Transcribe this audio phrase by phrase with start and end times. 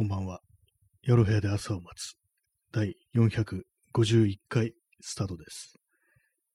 [0.00, 0.40] こんばんは。
[1.02, 2.14] 夜部屋で朝を待つ。
[2.72, 5.74] 第451回スタートです。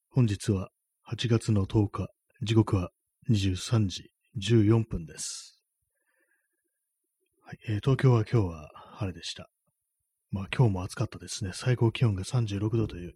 [0.10, 0.70] 本日は
[1.08, 2.08] 8月の10日、
[2.42, 2.90] 時刻は
[3.30, 5.62] 23時14分です。
[7.44, 9.48] はいえー東京は今日は晴れでした。
[10.32, 11.52] まあ今日も暑かったですね。
[11.54, 13.14] 最高気温が36度という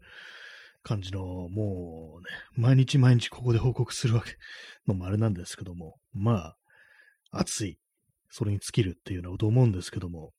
[0.84, 4.36] 感じの、もうね、毎日毎日ここで報告するわけ
[4.88, 6.58] のもあれなんですけども、まあ、
[7.32, 7.80] 暑い。
[8.30, 10.32] それに尽きるっていうのはと思うんですけども、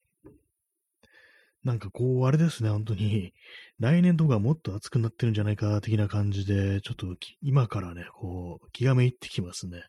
[1.62, 3.34] なんかこう、あれですね、本当に、
[3.78, 7.06] 来年とかもっと暑くなってるんじゃないか、的な感じで、ちょっと
[7.42, 9.82] 今からね、こう、気がめいってきますね。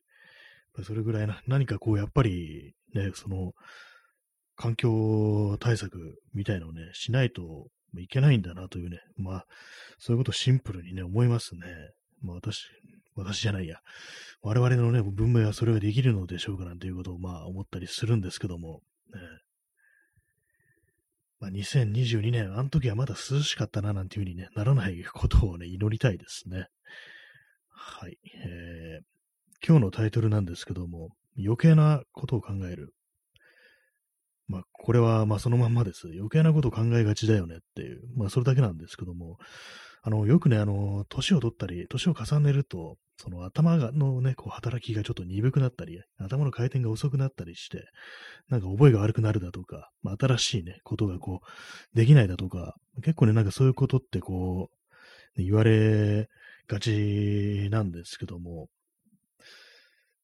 [0.84, 3.54] それぐらいな、何かこう、やっぱり、ね、その、
[4.58, 9.46] 環境対策みたいのをね、しないといけないんだなというね、まあ、
[9.98, 11.62] そういうことをシンプルにね、思いますね。
[12.22, 12.66] まあ私、
[13.16, 13.80] 私じゃないや。
[14.42, 18.82] 我々のね、文明はそれができるのでしょうかなんていうことをまあ思ったりするんですけども、
[19.14, 19.20] ね、
[21.42, 26.68] まあ、2022年、あの時はまだ涼しかったななんていう風に、ね、ならないことをね、祈りたいですね。
[27.70, 28.18] はい。
[28.46, 32.94] えー、今日のタイトルなんですけども、余計なことを考える。
[34.48, 36.08] まあ、これは、まあ、そのまんまです。
[36.08, 39.38] 余計なことを考えがちだよねっていう、まあ、それだけなんですけども、
[40.04, 47.86] あの、よくね、あの、年を取ったり、年を重ねると、その頭のね、こう、働きがちょっと鈍くなったり、頭の回転が遅くなったりして、
[48.50, 54.72] なんか覚えが悪くなるだとか、まあ、新しいね、ことがこう、できないだとか、結構ね、なんかそういうことってこ
[55.38, 56.30] う、言われ
[56.68, 58.70] がちなんですけども、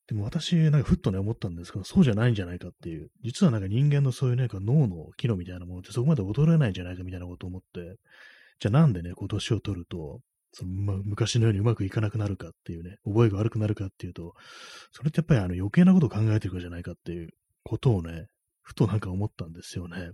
[0.08, 7.98] でも私、なんかふっとね、思ったんですけど、そうじゃないんじゃないかっていう、実はなんか人間のそういうね、脳の機能みたいなものってそこまで衰えないんじゃないかみたいなことを思って、
[8.60, 10.20] じゃあなんでね、こう年を取ると、
[10.54, 14.34] そのま、昔のようにうまくいかなくなるかっていうね、覚えが悪くなるかっていうと、
[14.92, 17.30] それってやっぱりあの余計なことを考えてるかじゃないかっていう
[17.64, 18.26] ことをね、
[18.62, 20.12] ふとなんか思ったんですよね。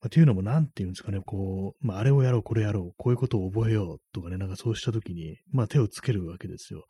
[0.00, 6.86] まあ、っていうのも、なんていうんですかね、こう、まあ、あれをやろう、これやろう、こういうことを覚えようとかね、なんかそうしたときに、まあ、手をつけるわけですよ。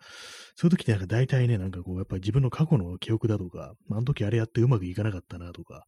[0.55, 5.85] そういうときってなんか大体ね、なんかこう、やっぱり自分の過去の記憶だとか、まあ、あの時あれやってうまくいかなかったなとか、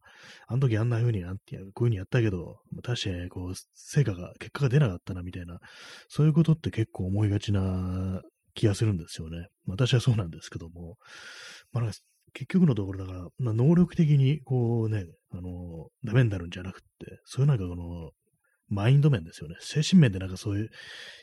[0.47, 5.59] あの時あんな風に、あんてこういう風にやったけど、まあ、確かにこう、成果が、結果が出なかったなみたいな、
[6.07, 8.21] そういうことって結構思いがちな
[8.53, 9.47] 気がするんですよね。
[9.67, 10.97] 私はそうなんですけども、
[11.71, 11.91] まあ、
[12.33, 18.11] 結局のところだから、まあ、能力的にこうね、あの、ダメになるんじゃなくって、そういうなんかこの、
[18.71, 19.55] マインド面ですよね。
[19.59, 20.69] 精神面でなんかそういう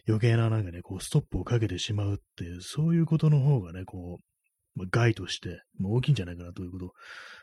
[0.08, 6.90] 余計ななんかね、こうストップをかけてしまうっていう、そういうことの方がね、こう、まあ、害として、まあ、大きいんじゃないかなということを、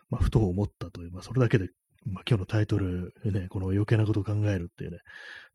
[0.09, 1.69] まあ、ふと思ったという、まあ、それだけで、
[2.05, 4.97] まあ、今日のタイトル、ね、この余計なことを考えるっていうね、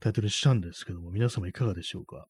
[0.00, 2.26] タイトルにしたんですけども、皆様いかがでしょうか？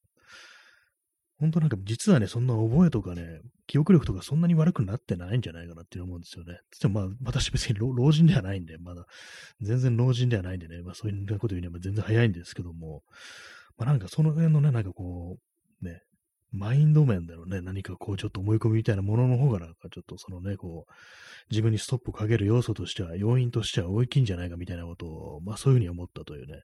[1.40, 6.58] 本当なんか実はね、そんな覚えとかね、記憶力とかそんなに悪くなってないんじゃないかなって思うんですよね。
[6.70, 9.06] つってもまあ、私別に老人ではないんで、まだ、
[9.60, 13.02] 全然老人ではないんでね、まあそういうこと言うには全然早いんですけども、
[13.76, 15.38] まあなんかその辺のね、なんかこ
[15.80, 16.02] う、ね、
[16.50, 20.92] マインド面でのね、何かこうちょっと思い込みみたいなものの方がなんかちょっとそのね、こう、
[21.50, 26.62] 自分にストップをかける要素としては、要因としては大きいんじゃないかみたいなことを、まあそういうふうに思ったというね、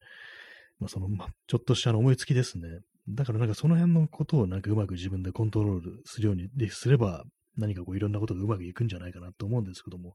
[0.81, 2.69] まあその、まあちょっとしたの思いつきですね。
[3.09, 7.25] だからなんかその辺のことをなんかうまく自分でコントロールするようにすれば、
[7.57, 10.15] 何かこういろんなことがうまくいくんじゃないかなと思うんですけども、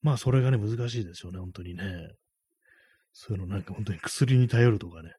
[0.00, 1.82] まあそれがね、難しいですよね、本当にね。
[3.12, 5.12] そういうのなんか本当に薬に頼るとかね、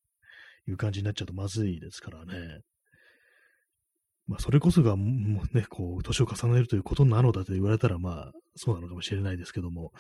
[0.68, 2.62] いう感じになっちゃうとまずいですからね。
[4.28, 9.92] まあそれこそがもうね、こう、年を重ねるということなのだと言われたらまあそうなのかもしれないですけども、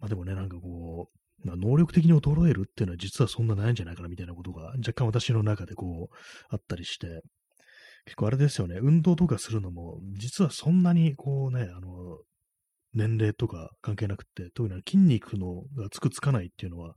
[0.00, 6.16] まあでもね、なんかこう、まあ、能力的に衰えるっていうのは実はそんなないんじゃないかなみたいなことが若干私の中でこう
[6.50, 7.22] あったりして、
[8.04, 12.18] 結構あれですよね、運動とかするのも実はそんなにこうね、あの、
[12.92, 16.94] 年齢とか関係なくて、特に筋肉のがつくつかないっていうのは、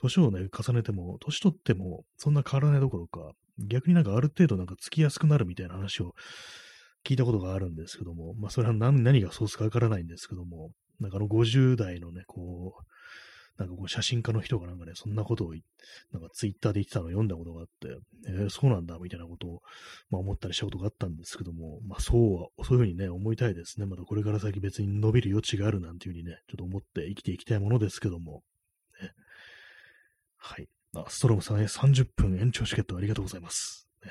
[0.00, 6.14] 年をね、重ねても、年取ってもそんな変わらないどころか、逆になんかある程度なんかつきやすくなるみたいな話を
[7.06, 12.84] 聞いたことがあるんですけども、まあそれは何何がソースかわからないんですけども、なんかあの50代のね、こう、
[13.60, 15.52] なんかこう写真家の人がなんかね、そんなことを、
[16.12, 17.94] なんかツイッターで言ってたのを読んだことがあって、
[18.26, 19.60] えー、そうなんだ、みたいなことを、
[20.08, 23.84] まあ思ったりしたことがあったんですけども、まあそうは、そういうふうにね、思いたいですね。
[23.84, 28.42] またこれから先別に伸びる余地があるなんていうふうにね、ちょっと思って生きていきたいものですけども、
[29.02, 29.10] ね、
[30.38, 30.68] はい。
[30.96, 33.90] あ、ストロムさんへ30分延長チケットありがとうございます。
[34.02, 34.10] ね、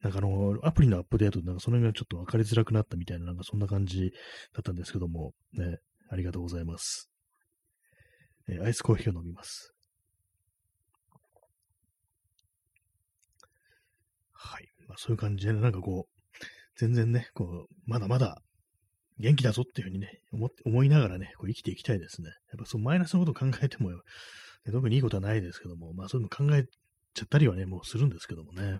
[0.00, 4.12] なんかあの、アプリのアップデートでなんかその辺がちょっと分かりづらくなったみたいな、なんかそんな感じ
[4.54, 5.76] だったんですけども、ね、
[6.08, 7.10] ありがとうございます。
[8.48, 9.74] えー、アイスコーヒーを飲みます。
[14.32, 14.68] はい。
[14.88, 16.44] まあ、そういう感じで、ね、なんかこう、
[16.76, 18.40] 全然ね、こう、まだまだ
[19.18, 22.28] 元気だぞっていうふうにね、思思いながらね、こう生きていきたいですね。
[22.28, 23.90] やっぱそうマイナスのことを考えても、
[24.64, 26.64] 特にいいことはないですけども、まあそういうの考え
[27.14, 28.78] ちゃったりはね、もうするんですけどもね。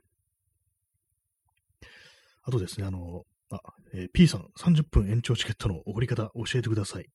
[2.43, 3.61] あとですね、あの、あ、
[3.93, 7.07] えー、P さん、30分延長チケットの送り方教えてください。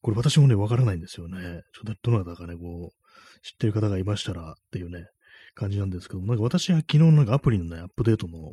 [0.00, 1.62] これ私もね、わからないんですよね。
[1.72, 5.06] ちょっとどなたかね、こう、知ってる方がいましたらっていうね、
[5.54, 8.52] 感じなんですけども、なんか私は昨日なんかアプリのね、アップデートの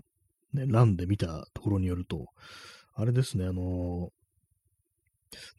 [0.53, 2.27] ね、欄で見たところによると、
[2.95, 4.09] あれですね、あの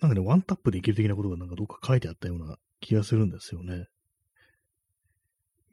[0.00, 3.86] なんかね、ワンタップでいける的なことがなんかどっか書いてあったような気がするんですよね。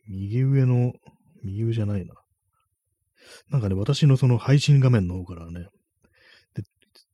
[0.07, 0.93] 右上の、
[1.43, 2.13] 右上じゃないな。
[3.49, 5.67] なんかね、私のその配信画面の方からね、
[6.53, 6.63] で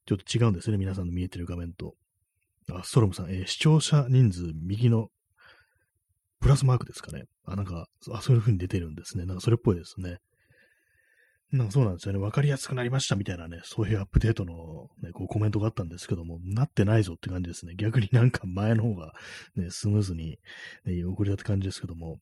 [0.06, 1.96] ちょっと違うんですね、皆さんの見えてる画面と。
[2.71, 5.10] あ、ストロムさん、えー、視聴者人数右の
[6.39, 7.25] プラスマークですかね。
[7.45, 9.25] あ、なんか、あ、そういう風に出てるんですね。
[9.25, 10.18] なんかそれっぽいですね。
[11.51, 12.19] なんかそうなんですよね。
[12.19, 14.54] わかりやすくなりましたみたいなね、そういうアップデートの、
[15.01, 17.74] ね、こうコメントがあったんですけども、なってないぞって感じですね。
[17.75, 19.13] 逆になんか前の方が、
[19.56, 20.38] ね、スムーズに、
[20.86, 22.19] ね、送りたって感じですけども、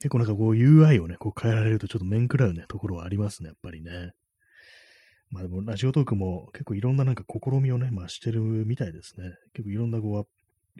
[0.00, 4.10] 結構なんかこう UI をね、こう変えられるとちょっと面食らうね、ところはありますね、やっぱりね。
[5.34, 9.32] まあでも、ラジオトークも結構いろんななんか試みをね、まあしてるみたいですね。
[9.52, 10.28] 結構いろんなこう、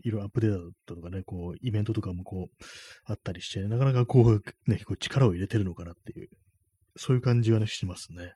[0.05, 2.65] いろいろアップデートとかね、こう、イベントとかもこう、
[3.05, 6.29] あったりして、なかなかこう、ね、こう力を入れてるのかなっていう
[6.97, 8.35] そういう感じはね、してますね。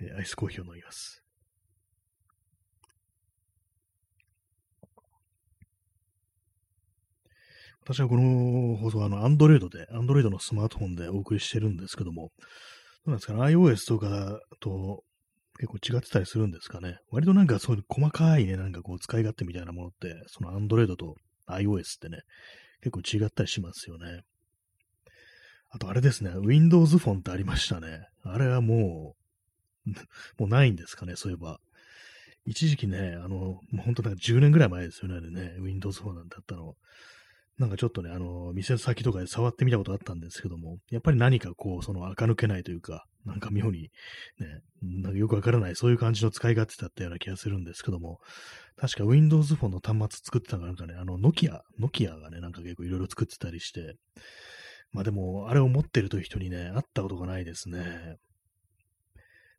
[0.00, 1.22] えー、アイスコーヒーを飲みます。
[7.82, 12.32] 私はこの放送はあの、アンドロイドで、アンドロイドのスマートフォンでお送りしてるんですけども、
[13.06, 15.04] うなんですかね、iOS とかと
[15.58, 16.98] 結構違ってたりするんですかね。
[17.10, 21.16] 割となんかそういう細かいね、なんかこう使い勝手みたいなものって、そのアンドロイドと
[21.48, 22.18] iOS ってね、
[22.82, 24.22] 結構違ったりしますよね。
[25.70, 28.06] あとあれですね、Windows フォンってありましたね。
[28.22, 29.16] あれはも
[29.86, 29.90] う、
[30.38, 31.60] もうないんですかね、そういえば。
[32.44, 36.76] 一時期ね、あの、もう本当なんか10年ぐらい前ですよね、あれね、Windows フォンなんてあったの。
[37.58, 43.90] なんかちょっとね、あの、店先とかで触ってみたことあったんですけども、やっぱり何かこう、その垢抜けないというか、なんか妙に、
[44.38, 48.20] ね、なんかよくわからない、そういう感じの使い勝手だったような気がするんですけども、
[48.76, 53.96] 確か Windows フォンの端末作ってたのがなんかね、あの、ノキア、ノキアがね、なんか結構いろいろ作ってたりして、
[54.92, 58.16] まあでも、あれを持ってるという人にね、会ったことがないですね。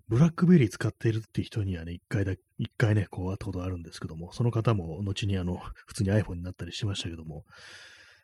[0.10, 7.44] ブラックベリー使っているっていう人にはね、一回だ、一回ね、こう会ったことあるんですけども、その方も後にあの、普通に iPhone になったりしましたけども、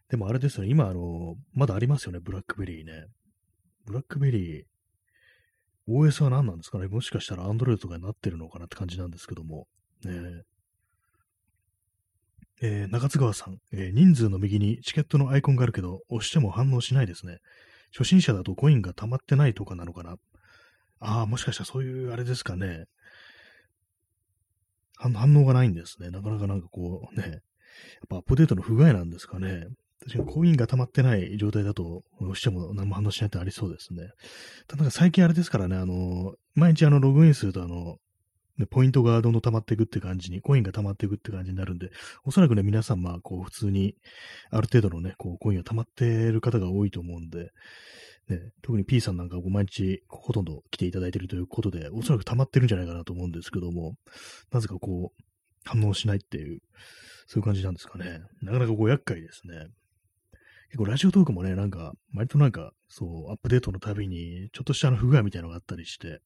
[0.10, 3.08] でもあれですよね、今あの、まだありますよね、ブラックベリーね。
[3.86, 4.64] ブラックベリー、
[5.90, 6.88] OS は何なんですかね？
[6.88, 9.68] もしかしたら Android とかになってるのかなって感じなんですけども、
[10.06, 10.44] ね
[12.62, 17.40] えー、中津川さん、えー、人数の右にチケットのアイコンがあるけど、押しても反応しないですね。
[17.92, 20.16] 初心者だとコインが溜まってないとかなのかな？
[21.04, 22.86] ああ、もしかしたらそういうあれですかね。
[24.98, 26.10] 反応がないんですね。
[26.10, 27.40] なかなかなんかこうね、やっ
[28.10, 29.66] ぱアップデートの不具合なんですかね。
[30.00, 34.10] 確かにコインが溜まってない状態だと、押しても何も反応しないってありそうですね。
[34.68, 37.98] ただ最近あれですからね、あの、毎日あのログインするとあの、
[38.58, 41.90] で、ポイントがどんどん溜まっていくって感じに、コインが溜まっていくって感じになるんで、
[42.24, 43.96] おそらくね、皆さん、まあ、こう、普通に、
[44.52, 47.50] ある程度のね、こう、コインが溜まっている方が多いと思うんで、
[48.30, 53.96] ね、特に P さんなんか毎日ほとんど来ていただいているということで、おそらく溜まってるんじゃないかなと思うんですけども、
[54.52, 55.24] なぜかこう、
[55.66, 56.60] 反応しないっていう、
[57.28, 58.22] そういう感じなんですかね。
[58.42, 59.68] なかなかこう厄介ですね。
[60.70, 66.20] 結構ラジオトークもね、なんか、割となんか、そう、アップデートのたびに、ちょっとしたあの不具合みたいなのがあったりして、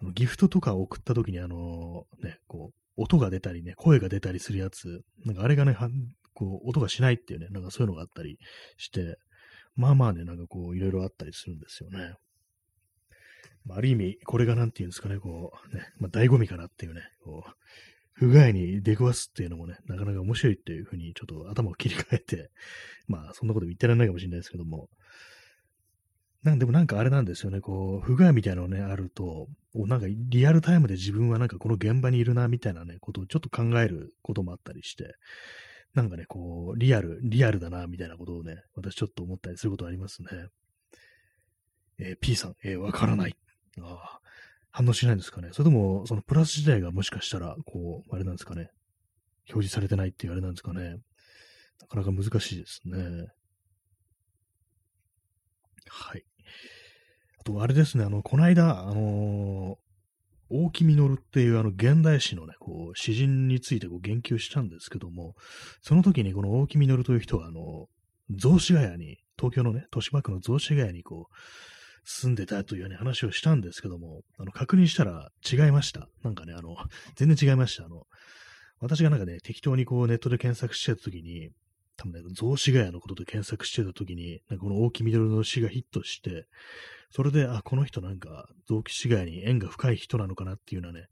[0.00, 5.76] あのギフトとかを送った時に、あのね、こう、音が出たりね、声が出たりするやつ、なんかあれがね、
[6.32, 8.38] こう、音がしないっていうね、なんかそういうのがあったり
[8.76, 9.18] して、
[9.76, 12.14] まあまあね、なんかこう、いろいろあったりするんですよね。
[13.64, 17.50] まあ、ある意味、これがなんていうんですかね、こう、ね、まあ、醍醐味かなっていうね、こう、
[18.12, 22.50] 不具合に出くわすっていうのもね、なかなか面白いっていうふうに、ちょっと頭を切り替えて、
[23.06, 24.88] まあ、そんなこと言ってられないかもしれないですけども、
[26.42, 35.16] なんでもなんかあれなんですよね、こう、不具合みたいなのね、あると、なんかリアルタイムで自分はなんかこの現場にいるな、みたいなね、ことをちょっと考えることもあったりして、
[35.96, 40.28] なんかね、こう、リアル、リアルだな、みたいなことをね、私ちょっと思ったりすることありますね。
[41.98, 43.36] えー、P さん、えー、わからない。
[43.80, 44.20] ああ、
[44.70, 45.48] 反応しないんですかね。
[45.52, 48.70] それとも、そのプラス自体がもしかしたら、こう、あれなんですかね。
[49.48, 50.96] 表示されてないっていうあれなんですかね。
[51.80, 53.28] なかなか難しいですね。
[55.88, 56.24] はい。
[57.40, 59.78] あと、あれですね、あの、この間、あの、
[60.48, 65.34] 大木実っていうあの現代史のね、こう、詩人についてこう言及したんですけども、
[65.82, 67.86] その時にこの大木実という人は、あの、
[68.30, 71.34] 雑司ヶ谷に、東京のね、豊島区の雑司ヶ谷にこう、
[72.04, 76.08] 住んでたというね、話をしたんですけども、あの、確認したら違いました。
[76.22, 76.76] なんかね、あの、
[77.16, 77.84] 全然違いました。
[77.84, 78.04] あの、
[78.80, 81.50] 私がなんかね、適当にこうネットで検索してたときに、
[81.96, 86.46] 多分ね、雑司ヶ谷のことで検索してたときに、なんかこの大木みどるの詩がヒットして、
[87.10, 91.08] それで、あ、この人なんか、雑司ヶ谷に縁が深い人なのかなっていうようなね、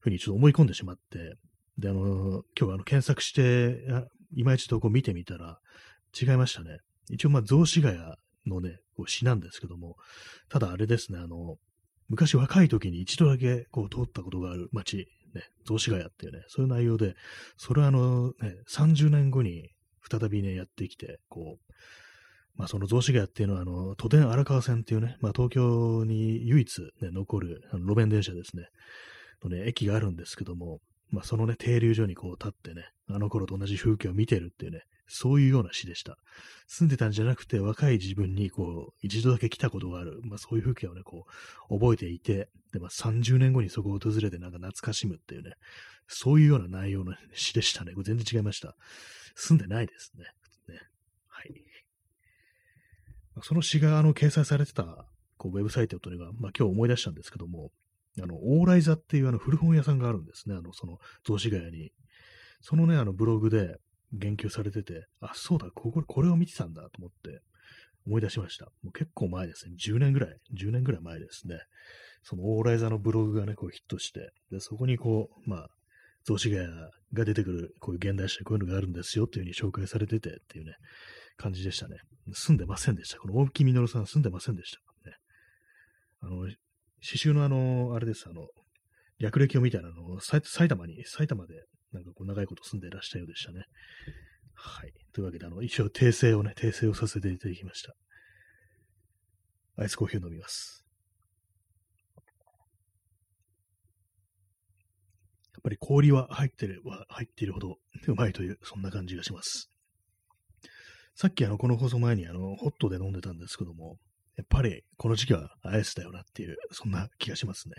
[0.00, 1.36] ふうにちょっと思い込んでしまって、
[1.78, 3.84] で、あの、今日あの検索して、
[4.36, 5.58] 今一度こう見てみたら、
[6.20, 6.78] 違いましたね。
[7.10, 8.00] 一応まあ、雑司ヶ谷
[8.46, 9.96] のね、こう詩なんですけども、
[10.48, 11.56] ただあれですね、あの、
[12.08, 17.14] 昔若い時に一度だけこう通ったことがある街、ね、雑司ヶ谷っていうね、そういう内容で、
[17.56, 19.70] それはあの、ね、30年後に
[20.10, 21.72] 再びね、やってきて、こう、
[22.56, 28.68] まあその雑司ヶ谷っていうのは、あの、都電荒川線っていうね、まあ東京に唯一、ね、残る路面電車ですね、
[29.42, 30.80] のね、駅があるんですけども、
[31.10, 36.16] まあそのね、停留所にこう立ってね、あの頃と同じ風景を見てるっていうね、そういうような詩でした。
[36.66, 41.26] 住んでたんじゃなくて、若い自分にこう、一度だけ来たことがある、まあそういう風景をね、こ
[41.70, 45.52] う、覚えていて、で、まあ30年後にそこを訪れてなんか懐かしむっていうね、
[46.08, 47.92] そういうような内容の詩でしたね。
[47.92, 48.76] これ全然違いました。
[49.34, 50.24] 住んでないですね。
[50.68, 50.80] ね
[51.28, 51.54] はい。
[53.42, 57.70] その詩があの掲載されてたこうウェブサイトというのが、まあ、今日思い出したんですけども、
[58.22, 60.54] あの、オーライザっていうあの古本屋さんがあるんですね。
[60.54, 61.90] あの、その、雑司ヶ谷に。
[62.60, 63.76] そのね、あのブログで
[64.12, 67.42] 言及されてて、あ、そうだ、ここ、これを見てたんだと思って
[68.06, 68.66] 思い出しました。
[68.82, 69.74] もう結構前ですね。
[69.78, 71.58] 10年ぐらい、10年ぐらい前ですね。
[72.22, 75.68] そのオーライザのブログがね、こうヒットして、で、そこにこう、まあ、
[76.26, 76.68] 雑司ヶ谷
[77.12, 80.74] が出てくる、こういう現代史でこういうのがあるんですよっていう風に紹介されててっていうね、
[81.36, 81.96] 感じでしたね。
[82.32, 83.18] 住んでませんでした。
[83.18, 84.78] この大木みのるさん住んでませんでした。
[85.10, 85.16] ね。
[86.20, 86.56] あの、刺
[87.16, 88.46] 繍のあの、あれです、あの、
[89.18, 91.54] 略歴を見たら、あの、埼玉に、埼玉で、
[91.92, 93.64] なんかこう長いこと住んでいらしたようでしたね。
[94.54, 94.92] はい。
[95.12, 97.94] というわけで、あの、一応訂正をね、訂正をさせていただきました。
[99.76, 100.84] アイスコーヒーを飲みます。
[105.52, 109.70] やっぱり氷は入ってる、は入っているほど うまいという、そんな感じがします。
[111.16, 113.98] さっきあの、この放送前にあの、ホットで飲んでたんですけども、
[114.36, 117.76] やっぱりこの時期はアイスだよなっていう、そんな気がしますね。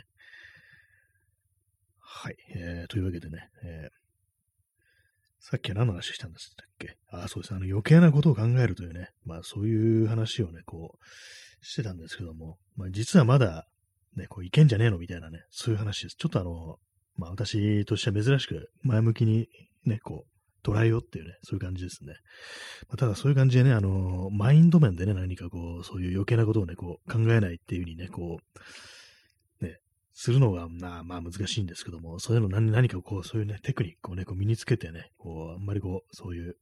[2.00, 2.36] はい。
[2.56, 4.06] えー、というわけでね、えー、
[5.40, 6.98] さっきは何の話したんですっけ？
[7.10, 7.54] あ、そうです。
[7.54, 13.68] あの、余計なことを考えるというね、まあそういう話をね、こう、してたんですけども、まあ実はまだ、
[14.16, 16.16] ね、こういけんじゃねえのみたいなね、そういう話です。
[16.16, 16.80] ちょっとあの、
[17.18, 19.48] まあ私としては珍しく前向きに
[19.86, 22.14] ね、こう、捉えようっていうね、そういう感じですね。
[22.88, 28.40] まあ、ただそういう感じでね、あの、マインド面でね、何かこう、そういう余計なことをね、こう、考えないっていう風にね、こ
[29.62, 29.80] う、ね、
[30.14, 36.56] するのが、まあ、まあ難しいんですけども、そういうの何何かこう、そういうね、テクニックをね、こう身につけてね、こう、あんまりこう、そういう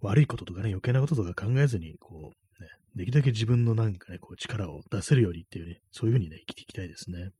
[0.00, 7.30] 悪いこととかね、余計なこととか考えずに、こう、ね、できるだけ自分のなんかね、こう、力を出せるようにっていうね、そういう風にね、生きていきたいですね。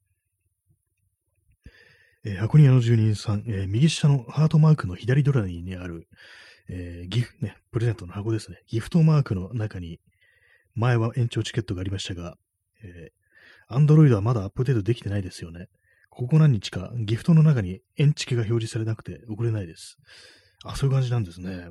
[2.24, 6.08] えー、箱庭の住人さん、えー、右下のハートマークの左ドラにある、
[6.68, 8.58] えー、ギフ、ね、プレゼントの箱ですね。
[8.68, 9.98] ギフトマークの中に、
[10.74, 12.36] 前は延長チケットがありましたが、
[12.84, 15.66] えー、アンドロイドはまだアップデートできてないですよね。
[16.10, 19.96] ここ何日か、ギフトの中に延チケが表示されなくて送れないです。
[20.64, 21.70] あ、そういう感じなんですね。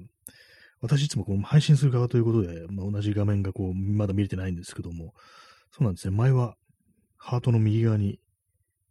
[0.81, 5.13] 私いつもこの配信する側ということで、まあ、同じ画面がこう、まだ見れてないんですけども、
[5.71, 6.17] そうなんですね。
[6.17, 6.55] 前は、
[7.17, 8.19] ハートの右側に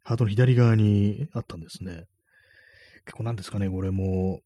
[0.02, 2.04] ハートの左側にあったんですね。
[3.04, 4.40] 結構なんですかね、これも、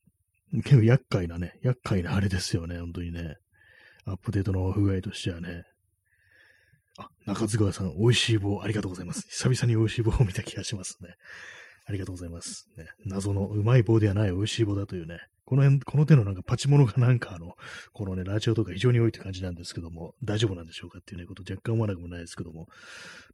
[0.65, 3.37] 結構厄介なね、厄介なあれですよね、本当にね。
[4.07, 5.65] アップデートの不具合としてはね。
[6.99, 9.27] あ、中津川さん、美味しい棒ありがとうございます。
[9.29, 11.15] 久々に美味しい棒を見た気がしますね。
[11.87, 12.69] ありがとうございます。
[12.77, 17.55] ね、謎のうまい棒ではない美味しい棒だというね、この辺、この手のなんかパチモノがなんかあの、
[17.93, 22.67] このね、ラジオとか非常に多いって感じなんですけども、大丈夫なんでしょうかっていうね、こと若干思わなくもないですけども。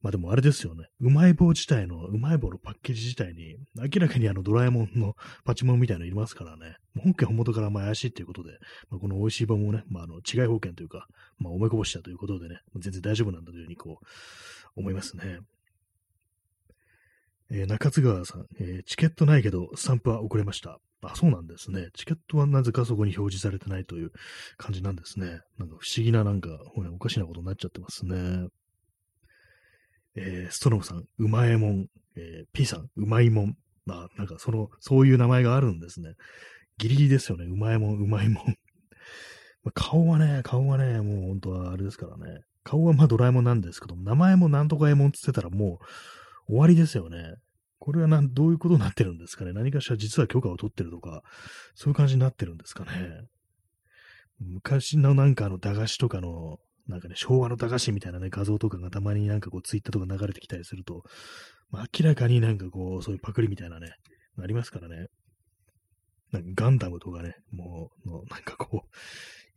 [0.02, 0.86] まあでもあれですよね。
[1.00, 5.14] うまい棒自体の、うまい棒のパッケージ自体に、明らかにあのドラえもんの
[5.44, 6.76] パチモンみたいなのいますからね。
[6.98, 8.58] 本家本元からまあ怪しいっていうことで、
[8.90, 11.06] まあ、この美味しい棒もね、まああの、違い保険というか、
[11.38, 15.38] まあおめこぼしたということでね、全然大丈夫なんだというふうにこう、思いますね。
[17.50, 20.78] えー、中津川さん、えー、チケットないけど、スタンプは遅れました。
[21.02, 21.88] あ、そうなんですね。
[21.94, 24.12] チケットはなぜかそこに表示されてないという
[24.56, 25.40] 感じなんですね。
[25.58, 28.48] なんか不思議ななんか、おかしなことになっちゃってますね。
[30.14, 31.86] えー、ストロムさん、うまえもん。
[32.16, 33.56] えー、P さん、うまいもん。
[33.86, 36.14] まあ、なんかその、そういう名前があるんですね。
[36.78, 37.46] ギリギリですよね。
[37.46, 38.44] うまいもん、うまいもん。
[39.64, 42.42] まあ、顔はね、顔はね、もう本当はあれですからね。
[42.62, 45.84] 顔はまあドラえもんなんですけど、名前もなんとかえもんって言ってたらもう
[46.50, 47.34] 終わりですよね。
[47.78, 51.22] これはなどういうことになってるんですかね何かしら実は許可を取ってるとか、
[51.74, 52.90] そういう感じになってるんですかね
[54.38, 56.58] 昔のなんかあの駄菓子とかの
[56.90, 61.04] なんかね、昭和の駄菓子みたいなね、画像とかがたまになんかこう、ツイッターとか流れてきたりすると、
[61.70, 63.92] まあ、明らかになんかこう、そういうパクリみたいなね、
[64.42, 65.06] ありますからね。
[66.32, 68.88] ガンダムとかね、もう、のなんかこう、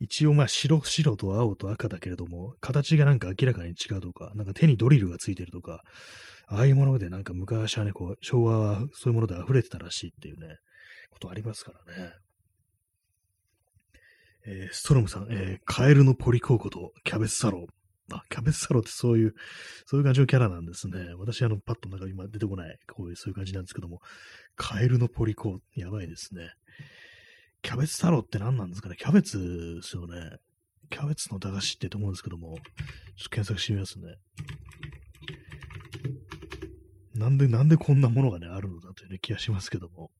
[0.00, 5.82] 一応まあ白、白と青と赤だけれども、形がなんか明らかに違うとか、なんか手にドリルがついてるとか、
[6.46, 10.56] ああいうものでなんか昔はね、こう、昭和はそういうもので溢れてたらしいっていうね、
[11.10, 12.12] ことありますからね。
[14.46, 17.66] えー、ストロムさん、えー、カエルのポリコーコとキャベツサロ
[18.12, 19.34] あ、キャベツサロってそういう、
[19.86, 21.14] そういう感じのキャラなんですね。
[21.18, 24.00] 私、あの、パッとなんか今出てこない、こういう、そういう感じなんですけども、
[24.56, 26.50] カエルのポリコー、やばいですね。
[27.64, 28.96] キャベツ太郎って何なんですかね？
[28.96, 30.36] キャベツですよね。
[30.90, 32.60] キャベツの駄菓子ってと思うんですけども、ちょっ
[33.24, 34.16] と検索してみますね。
[37.14, 40.10] なんで、なんでこんなものがね、あるのだという、ね、気がしますけども。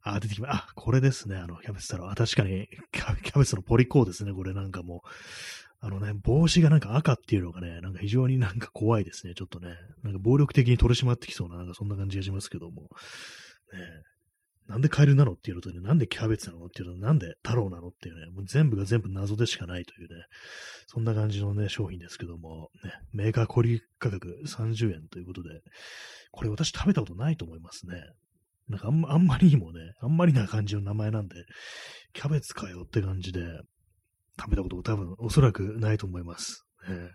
[0.00, 2.10] あ、出てきま、あ、これですね、あの、キャベツ太郎。
[2.10, 5.08] あ、確かにキャ、キャベツのポリコーですね、これなんかもう。
[5.80, 9.76] あのね、帽子がなんか赤っていうのがね、なんか非常になんか怖いですね、ちょっとね。
[10.02, 12.82] なんか暴力的に取り締まってきそうな、なんかそんな感じがしますけども。
[12.82, 12.88] ね、
[14.68, 20.24] なんでカエルなのっていうのとね、なんでキャベツなのっていうのと、なんで太郎なのっていうね、もう全部が全部謎でしかないというね、
[20.86, 25.48] そんな感じのね、商品ですけども、ね、メーカー小売価格30円ということで、
[26.32, 27.94] これ私食べたことないと思いますね。
[28.68, 31.36] なんかあんまあんまりにもね、あんまりな感じの名前なんで、
[32.12, 33.40] キャベツかよって感じで、
[34.38, 36.64] 食べたこと多分おそらくないと思います。
[36.88, 37.10] ね、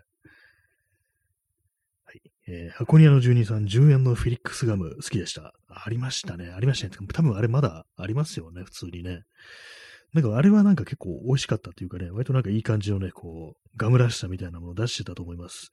[2.46, 5.54] えー、箱庭の住人さん、10円のフィリックスガム好きでした。
[5.68, 6.50] ありましたね。
[6.50, 7.06] ありましたね。
[7.12, 9.22] 多分あれまだありますよね、普通にね。
[10.12, 15.70] なんかあれはなんか結構美味しかったっていうかね、割となんかいい感じのね、こう、ガムらしさみたいなものを出してたと思います。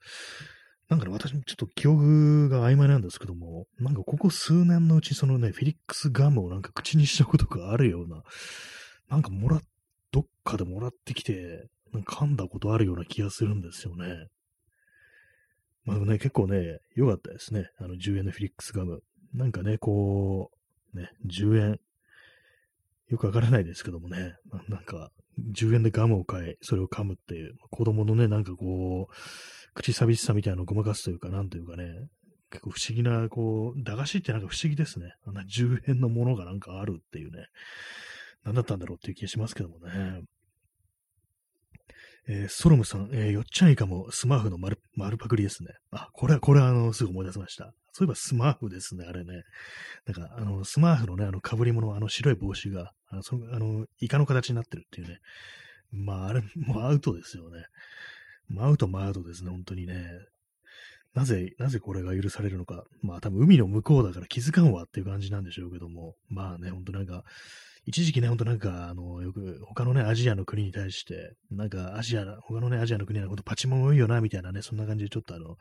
[0.88, 8.22] なんかね、私もちょっと記憶が曖昧なんですけども、なんかここ数年のうちそのね、フィリックスガムをなんか口にしたことがあるような、
[9.08, 9.60] なんかもらっ、
[10.10, 14.26] どっかでもらってきて、なんか噛んだことあるような気がするんですよね。
[15.84, 17.70] まあね、結構ね、良かったですね。
[17.78, 19.02] あの、10円のフィリックスガム。
[19.34, 20.50] なんかね、こ
[20.94, 21.80] う、ね、10円。
[23.08, 24.36] よくわからないですけどもね、
[24.68, 25.10] なんか、
[25.52, 29.14] 10円でガムを買い、それを噛むっていう、子供のね、なんかこう、
[29.74, 31.84] 口寂しさみたいなのをごまかすというか、なんというかね、
[32.50, 35.14] 結構不思議な、こう、駄菓子ってなんか不思議ですね。
[35.26, 37.46] あんな10円のものがなんかあるっていうね、
[38.44, 40.22] 何だったんだろうっていう気がしますけどもね。
[42.28, 45.70] えー、ソロムさん、えー、よっちゃんいかもスマーフの丸丸パクリですね。
[45.90, 47.72] あ、これは、これは、あの、すぐ思い出しました。
[47.92, 49.42] そういえばスマーフですね、あれね。
[50.06, 55.18] なんか、あの、スマーフのね、あの、被り物、あの、白い帽子が、あの、そのあのイカの形になってるっていうね。
[55.90, 57.64] まあ、あれ、もうアウトですよね。
[58.58, 60.06] アウトもアウトですね、本当にね。
[61.14, 62.84] なぜ、なぜこれが許されるのか。
[63.02, 66.14] まあ、多分海の向こうだから気づかんわっていう感じなんでしょうけども。
[66.28, 67.24] まあね、ほんとなんか、
[67.84, 75.56] 一時期ね、ほんとなんか、あの、よく、他のね、アジアの国に対して、なんか、アジア、他のね、アジアの国のことパチモン多いよな、みたいなね、そんな感じでちょっとあの、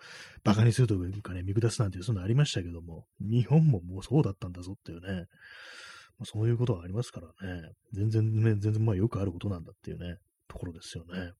[0.46, 5.26] 馬鹿にするというかね、見下すなんていう、そんなありましたけども、日本ももうそうだったんだぞっていうね、
[6.20, 11.32] まあ、そういうことはありますからね、全然ね、全然まあよくあることなんだっていうね、ところですよね。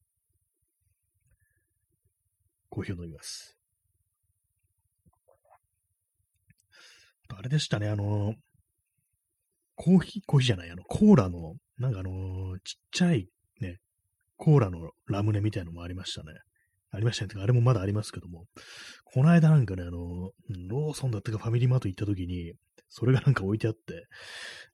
[2.70, 3.56] コーヒーを飲みます。
[7.28, 8.34] あれでしたね、あの、
[9.84, 13.28] コーヒー、コーヒーじゃない、あの、コーラの、なんかあのー、ちっちゃい
[13.62, 13.80] ね、
[14.38, 16.34] コーラのラムネみたいのもありましたね。
[16.92, 17.42] ありましたね。
[17.42, 18.46] あれもまだありますけども、
[19.06, 20.34] この間なんかね、あの、
[20.70, 22.54] ローソンだったかファミリーマート行った時に、
[22.90, 24.06] それがなんか置いてあって、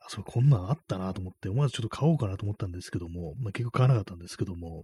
[0.06, 4.84] あ、それこんなんあったなと思って、思わずちょっと買おうかなと思ったんですけども、まあ、結局買わなかったんですけども、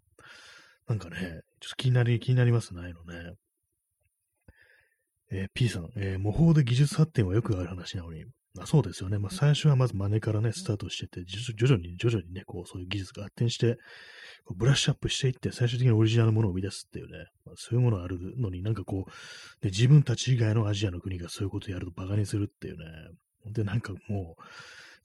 [0.87, 1.17] なんかね、
[1.59, 3.33] ちょっと気になり、気になりますね、あのね。
[5.33, 8.23] えー、P さん、えー、模倣で技術発展はよくある話なのに、
[8.59, 9.17] あそうですよね。
[9.17, 13.77] まあ、最初はまず真似からね、スタートしてて、徐々に徐々にね、こう、そういう技術が発展して、
[14.45, 19.11] こうブラッシュアップしていって、最終的にオリジナルのものを生み出すっていうね、まあ、そういうものがあるのになんかこう、
[19.61, 22.85] で自分たち以外のアジアの国がそういうことをやると馬鹿にするっていうね、
[23.51, 24.43] で、なんかもう、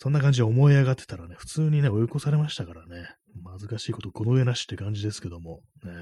[0.00, 3.08] そんな感じで思い上がってたらね、普通にね、追い越されましたからね、
[3.46, 5.92] 恥ずかしいことこの上なしって感じですけども、ね。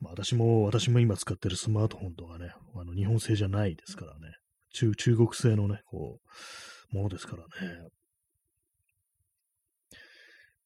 [0.00, 4.34] まあ、私も、私も今使ってるスマートフォンとかね、あの日本製じゃないですからね、
[4.72, 6.20] 中、中国製のね、こ
[6.92, 7.88] う、ものですからね。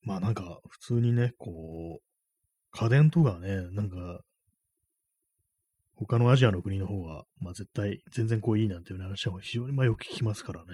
[0.03, 2.03] まあなんか、普通にね、こう、
[2.73, 4.21] 家電とかね、なんか、
[5.95, 10.66] 他のアジアの国の方が、まあ絶対全然こういいなんていう話は非常にまあよく聞きますからね。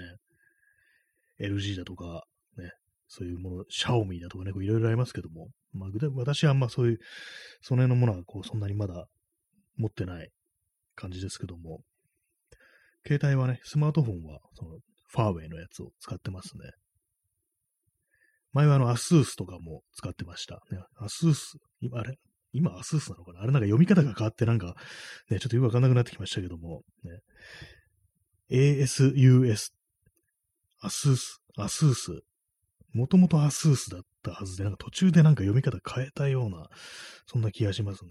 [1.41, 2.25] LG だとか、
[2.57, 2.71] ね、
[3.09, 6.99] そういうもの、シャオミだとかね、いろいろありますけども、まあ私はあんまそういう、
[7.61, 9.07] その辺のものはこうそんなにまだ
[9.77, 10.31] 持ってない
[10.95, 11.81] 感じですけども、
[13.07, 16.65] 携帯はね、スマートフォンは、その、ファーウェイのやつを使ってますね。
[18.53, 20.61] 前はあの、アスースとかも使ってました。
[20.73, 22.17] ね、アスース、今、あれ？
[22.53, 23.43] 今、アスースなのかな？
[23.43, 24.75] あれなんか読み方が変わってなんか、
[25.31, 27.21] ね、ちょっとよくわかんなくなってきましたけども、ね、
[28.51, 29.73] ASUS、
[30.81, 32.23] アスース、アスース。
[32.93, 36.67] もともとアスースだったはずで、なんか途中でなんか読み方変えたような、
[37.27, 38.11] そんな気がしますね。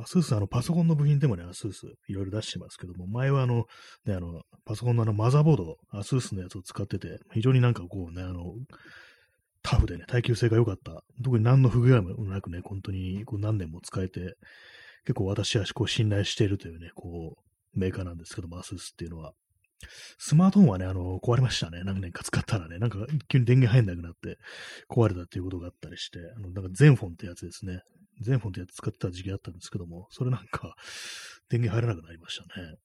[0.00, 3.64] アスース、あの、パソコンの部品でもね、アスース、いろいろ出してますけども、前はあの、
[4.04, 8.54] ね、あの、パソコンのあの、マザーボード、アスースのやつを使ってて、非常になんかこうね、あの、
[9.62, 11.02] タフでね、耐久性が良かった。
[11.22, 14.34] 特に何の不具合もなくね、本当にこう何年も使えて、
[15.04, 19.32] 結構私はこう信頼しているというね、こう、メーカーなんですけども、アスースっていうのは。
[20.18, 21.82] スマートフォンはね、あの、壊れましたね。
[21.84, 24.38] 何年か使ったらね、なんか急に電源入んなくなって
[24.88, 27.82] 壊れたっていうことがあったりして、あの、なんか全フォンってやつですね。
[28.20, 30.74] 全フォンってやつ使ってた時期あったんですけども、それなんか
[31.48, 32.76] 電源入らなくなりましたね。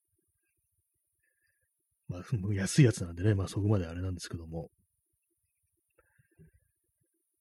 [2.07, 4.69] まあ、安いやつなんでね、まあそこまであれなんですけども。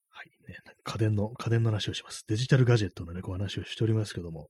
[0.08, 0.56] はい、ね。
[0.84, 2.24] 家電の、家電の話をします。
[2.26, 4.48] デジタルガジェットのね、こう話をしておりますけども、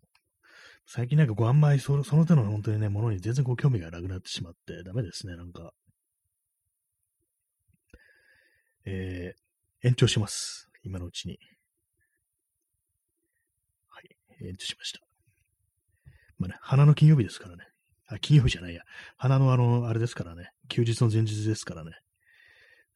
[0.87, 5.73] 最近なんかこうあんまりそその手の本当にね、ものに全然こう興味がなくなってしまってダメですね、なんか。
[8.85, 10.69] えー、延長します。
[10.83, 11.39] 今のうちに。
[13.89, 15.01] はい、延長しました。
[16.39, 17.65] まあね、花の金曜日ですからね。
[18.09, 18.83] あ、金曜日じゃないや。
[19.17, 20.51] 花のあの、あれですからね。
[20.69, 21.93] 休日の前日ですからね。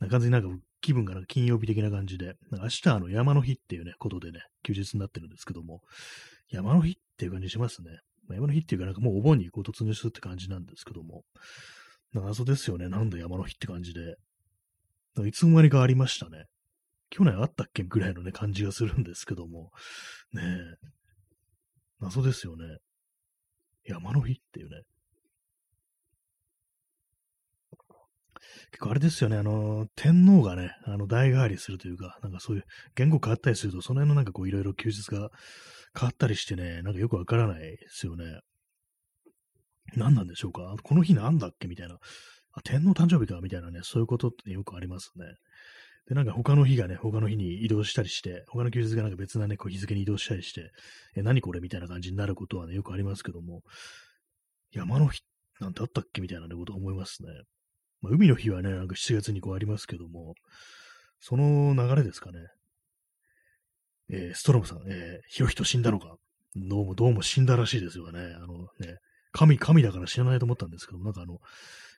[0.00, 0.48] 完全になんか
[0.80, 5.80] 気分がなんか金曜日的な感じで、明日あの山の日っていうね、ことでね、休日になってるんですけども、
[6.50, 7.90] 山の日っっていう感じしますね。
[8.28, 11.22] まあ、山の日っていうかなんかもうお盆にこう突入するって感じなんですけども、
[12.12, 12.88] 謎ですよね。
[12.88, 14.16] なんだ山の日って感じで。
[15.26, 16.44] いつの間にかありましたね。
[17.08, 19.70] 去年あったっけぐらいのね、感じがするんですけども、
[20.32, 20.88] ねえ、
[22.00, 22.64] 謎ですよね。
[23.84, 24.82] 山の日っていうね。
[28.70, 35.30] 結構あれですよね、あの、天皇がね、あの、代替わりするというか、なんかそういう言語変わったりすると、その辺のなんかこういろいろ休日が
[35.98, 38.40] 変わったりしてね、なんかよくわからないですよね。
[39.94, 40.76] 何なんでしょうか？
[40.82, 41.68] この日なんだっけ？
[41.68, 41.98] みたいな。
[42.52, 43.40] あ、天皇誕生日か？
[43.40, 45.24] みたいなね、そういうことってよくありますね。
[46.08, 50.70] で、なんか他の日がね、他の日に移動したりして、他の休日がなんか別なね、こう日付に移動したりして、
[51.16, 51.60] え、何これ？
[51.60, 53.62] みたいな感じになることはね、よくありますけども、
[54.72, 55.22] 山の日
[55.60, 56.20] なんてあったっけ？
[56.20, 57.28] みたいな、ね、こと思いますね。
[58.02, 60.34] まあ、海の日はね、なんか7月にこうありますけども、
[61.20, 62.38] その流れですかね。
[64.10, 66.16] えー、ストロムさん、えー、ヒロヒト死んだのか
[66.56, 68.20] どうも、どうも死んだらしいですよね。
[68.20, 68.98] あのね、
[69.32, 71.38] 神、神だから知らないと思ったんですけどなんかあの、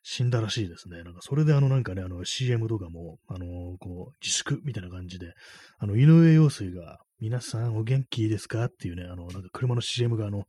[0.02, 1.02] 死んだらしいですね。
[1.02, 5.32] なんかそれであのなんかね、あの CM とかも、あの、こう、自粛みたいな感じで、
[5.78, 10.46] あの、井上陽水が、皆さんお元気ですかっていうね、あの、なんか車の CM があの、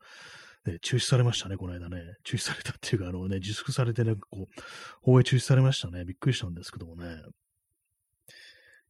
[0.66, 1.98] ね、中止されましたね、この間ね。
[2.24, 4.62] 中止されたっていうか、あのね、自粛されてね、こう、
[5.02, 6.06] 放映中止されましたね。
[6.06, 7.16] びっくりしたんですけどもね。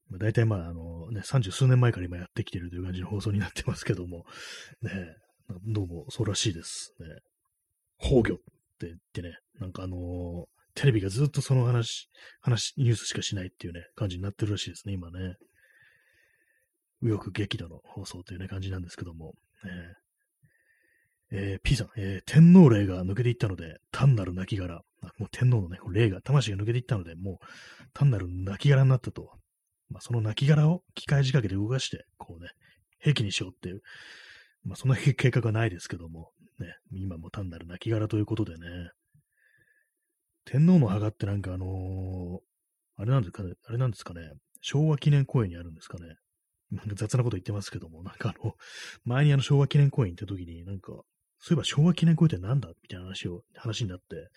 [0.09, 4.25] ま大体まあ、あのね、三十数年前から今やってきてるという感じの放送になってますけども、
[4.81, 4.91] ね、
[5.65, 6.93] どうもそうらしいです。
[6.99, 7.05] ね、
[7.99, 8.37] 崩御っ
[8.79, 10.45] て言ってね、なんかあのー、
[10.75, 12.09] テレビがずっとその話、
[12.41, 15.35] 話、ニュースしかしないっていうね、感じになってるらしいですね、今ね。
[17.01, 19.71] 右翼激怒の放送というね、感じなんですけども、ね、
[21.31, 24.67] えー、P さん、えー、天皇霊が抜けていったので、単なる亡骸。
[25.17, 27.45] もう天皇のね、霊が、魂が抜けていったので、もう
[27.93, 29.31] 単なる亡骸になったと。
[29.89, 32.49] まあ、その亡骸を機械仕掛けで動かして、こうね、
[32.99, 33.81] 兵器にしようっていう、
[34.63, 38.91] まあ、そんな計画はないですけども、ね、今も単なる亡骸ということでね、
[40.45, 42.39] 天皇の墓ってなんかあのー、
[42.97, 44.21] あれなんですかね、あれなんですかね、
[44.61, 46.15] 昭和記念公園にあるんですかね。
[46.71, 48.53] なんか雑なこと言ってますけども、なんかあの、
[49.05, 50.91] 前にあの昭和記念公園行った時に、なんか、
[51.39, 52.69] そういえば昭和記念公園ってなんだ？
[52.69, 54.27] みたいな話を、話になって、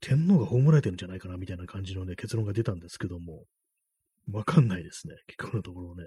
[0.00, 3.44] 天皇が葬られてるんじゃないかなみたいな感じのね、結論が出たんですけども、
[4.32, 5.14] わかんないですね。
[5.26, 6.04] 結局のところね。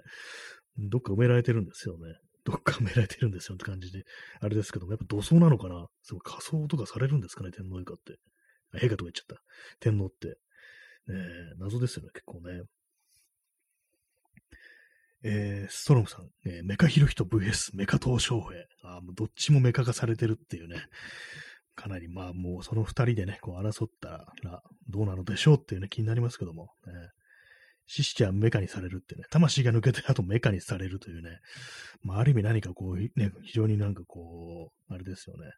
[0.78, 2.14] どっか埋められてるんですよね。
[2.44, 4.04] どっか埋められてるんですよって感じで。
[4.40, 5.86] あれですけども、やっぱ土葬なのかな？
[6.02, 8.18] すごい仮装とかされるんですかね、天皇陛下って。
[8.78, 9.42] 陛下とか言っちゃった。
[9.80, 10.28] 天皇って。
[11.06, 11.14] ね
[11.58, 12.62] 謎ですよね、結構ね。
[15.26, 18.60] えー、ストロムさん、えー、メカヒロヒト VS メカ東小平。
[18.82, 20.84] あもうどっちもメカ化されてるっていうね。
[21.74, 26.92] かなりまあもうその二人でね、こう争ったらどうなのでしょうっていうね、気になりますけども、ね。
[27.86, 31.38] 死しちゃメカにされるってね、魂が抜けてあとメカにされるというね、
[32.02, 33.10] まあある意味何かこう、ね、
[33.42, 35.50] 非常になんかこう、あれですよね。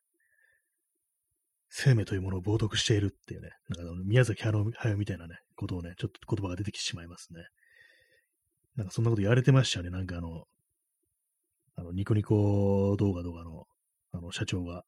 [1.68, 4.64] 生命というものを冒涜しているっていうね、なんか宮崎駿
[4.96, 7.42] みたいなね、ことをね、ちょっと言葉が出てきてしまいますね。
[8.76, 9.90] なんかそんなこと言われてましたよね。
[9.90, 10.44] なんかあの、
[11.76, 13.64] あの、ニコニコ動画とかの、
[14.12, 14.84] あの、社長が、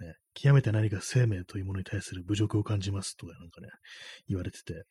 [0.00, 3.68] ね、極めて何か生命というものに対する侮辱を感じますとかなんかね、
[4.28, 4.84] 言われてて、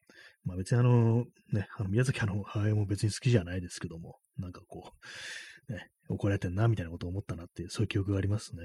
[0.44, 4.92] まあ別にあの、ね、あの宮崎あの母親も別に好きじゃないですけども、なんかこ
[5.70, 8.64] う、ね、怒られてんな、みたいなことを思ったなっていう、そういう記憶がありますね。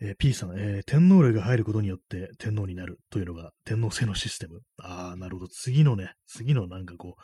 [0.00, 4.60] えー、P さん、えー、天皇霊が入ることによって天皇になるというのが天皇制のシステム。
[4.78, 5.48] ああ、なるほど。
[5.48, 7.22] 次のね、次のなんかこう、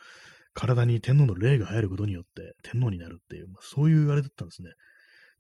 [0.54, 4.70] 体に天皇の霊が入ることによって天皇になるっていう、まあ、そういうあれだったんですね。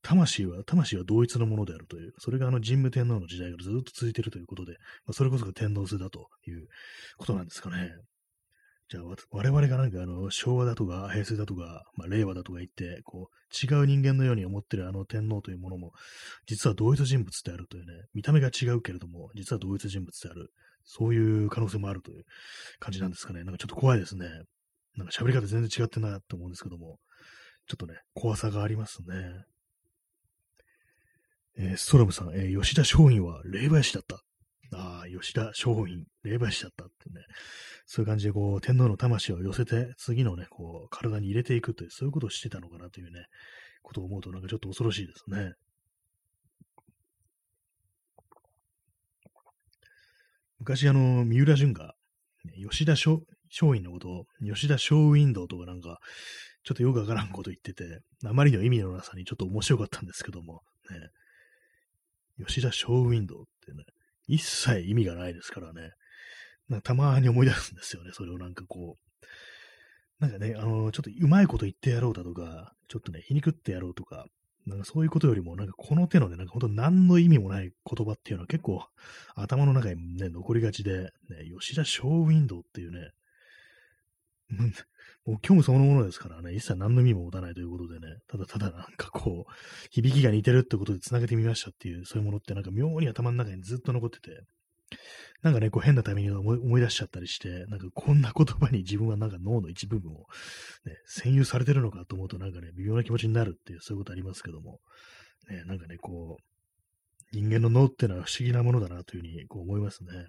[0.04, 4.72] 魂は、魂は同一のものであるという、それがあの神武天皇の時代からずっと続いているということで、
[5.06, 6.68] まあ、それこそが天皇制だという
[7.16, 7.90] ことなんですかね。
[8.90, 15.92] じゃあ、我々がなんかあの、昭和だとか平成だとか、まあ、令和だとか言って、こう、違う人間のように思ってるあの天皇というものも、
[16.46, 20.52] 実は同一人物であるというね、見た目が違うけれども、実は同一人物である。
[20.86, 22.24] そういう可能性もあるという
[22.78, 23.42] 感じなんですかね。
[23.42, 24.26] なんかちょっと怖いですね。
[24.96, 26.98] なんか喋り方全然違ってなと思うんですけども、
[27.66, 29.46] ちょっとね、怖さがありますね。
[31.56, 34.20] えー、ストロムさん、えー、吉田松陰は霊媒師だった。
[34.76, 37.24] ああ、吉田松陰、霊媒師だったってね、
[37.86, 43.26] そういう感じでこう、天皇の魂を寄せて、次のね、こう、体に入れていくという、そういうことをしてたのかなというね、
[43.82, 45.52] ことを思うとなんかちょっと恐ろしいですね。
[50.58, 51.94] 昔あの、三浦淳が、
[52.56, 53.20] 吉田松
[53.60, 56.00] 陰のことを、吉田松陰道とかなんか、
[56.64, 60.96] ちょっとよくわからんこと言ってて、あまりの意味のなさにちょっと面白かったんですけども、ね、
[62.38, 63.84] 吉田ショーウィンドウってね、
[64.26, 65.92] 一切意味がないですからね。
[66.68, 69.24] なんかたまに思い出すんですよね、それをなんかこう。
[70.20, 74.26] なんかね、あの、ちょっとうまいこと言ってやろうだとか、ちょっとね、皮肉ってやろうとか、
[74.66, 78.82] なんかそういうことよりも、なんかこの手のね、なんか本当何の意味もない言葉っていうのは結構
[79.34, 81.10] 頭の中にね、残りがちで、ね、
[81.58, 83.10] 吉田ショーウィンドウっていうね、
[85.24, 89.52] もう虚無そのものですからね、一切何の意味も持たないということでね、ただただなんかこう、
[89.90, 94.44] 響きが似てるってことで繋げてみましたっていう、そういうものってなんか妙に頭の中にずっと残ってて、
[95.42, 100.26] なんかね、こう変なタイミングで思い出しちゃったりして、なんかこんな言葉に自分はなんか脳の一部分を、
[100.84, 104.80] ね、占有されてるのかと思うとなんかね、微妙な気持ちになるっていう、そういうことありますけども、
[105.48, 106.42] ね、なんかね、こう、
[107.32, 110.28] 人間の脳ってのは不思議なものだなというふうにこう思いますね。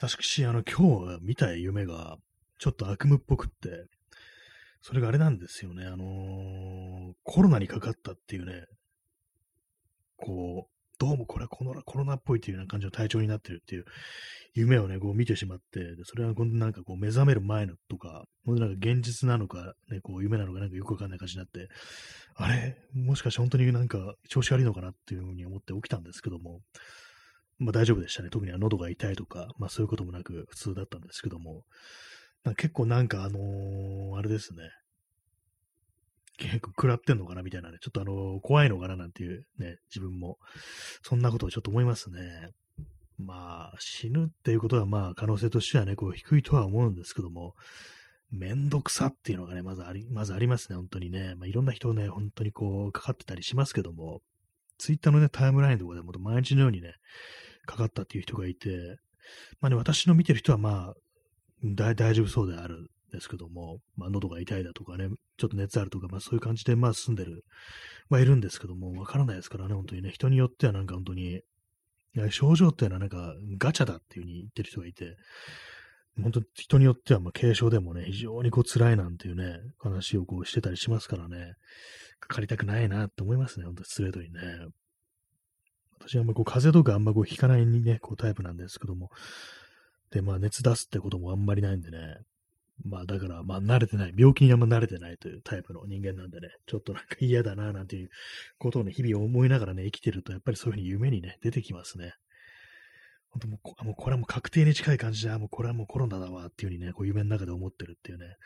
[0.00, 2.18] 私、あの、今日見た夢が、
[2.60, 3.86] ちょっと悪夢っぽくって、
[4.80, 8.66] それがあれなんですよね、あのー、コロナにかかったっていうね、
[10.16, 13.84] こう、どうもこれはコロナコロナっぽいっていうような感じの体調になってるっていう
[14.54, 21.68] 夢をね、こう見てしまって、でそれはなんかこう目覚める前のとか、もうなんか現実なのか、ね、こう夢なのかなんかよくわかんない感じになって、
[22.34, 22.76] あれ？
[22.94, 26.62] もしかして本当になんか調子悪いのかなっていうふうに思って起きたんですけども、
[27.58, 28.30] まあ大丈夫でしたね。
[28.30, 31.64] 特には喉が痛いとか、まあそういうこともなく普通だったんですけども、
[32.56, 34.70] 結構なんかあのー、あれですね。
[36.38, 40.38] 結構食らってんのかなみたいなね、ちょっとあのー、怖いのかななんていうね、自分も、
[41.02, 42.52] そんなことをちょっと思いますね。
[43.18, 47.54] まあ、死ぬっていうことはまあ可能性としてはね、こう低いとは思うんですけども、
[48.30, 51.34] めんどくさっていうのがね、まずあり、まずありますね、本当にね。
[51.36, 54.22] まあいろんな人ね、本当にこう、かかってたりしますけども、
[54.76, 56.94] ツイッターのね、タイムラインとかでも毎日のようにね、
[57.68, 58.98] かかったっていう人がいて、
[59.60, 60.94] まあね、私の見てる人はまあ、
[61.62, 67.44] 大丈夫そうであるんですけども、まあ、喉が痛いだとかね、ちょっと熱あるとか、まあ、そういう感じで、まあ、住んでる、
[68.08, 71.42] まあ、いるんですけども、わからないですからね、本当にね、人によってはなんか本当に、
[72.30, 75.16] 症状っていうのはなんかガチャだっていう風に言ってる人がいて、
[76.20, 81.52] 本当に人によってはまあ軽症でもね、非常にこう辛いなんていうね、話をこうしてたりしますからね、
[82.18, 84.40] かかりたくないなって思いますね、本当ストレートにね。
[85.98, 89.10] 私はあんまこう風邪とかあんまこう引かないにね、こうタイプなんですけども、
[90.10, 91.98] で、まあ熱出すってこともあんまりないんでね。
[92.84, 98.08] まあだから、まあ慣れてない、病気にあんま慣れてないというタイプの人間なんでね、ちょっとなんか嫌だななんていう
[98.58, 102.12] ことをね、日々思いながらね、生きてると、やっぱりそういうふうに夢にね、出てきますね。
[103.30, 108.36] 本当もう、もうこれはもう確定に近い感じで、あ、もうこれはもうコロナだわっていうふうにね、こう夢の中で思ってるっていうね、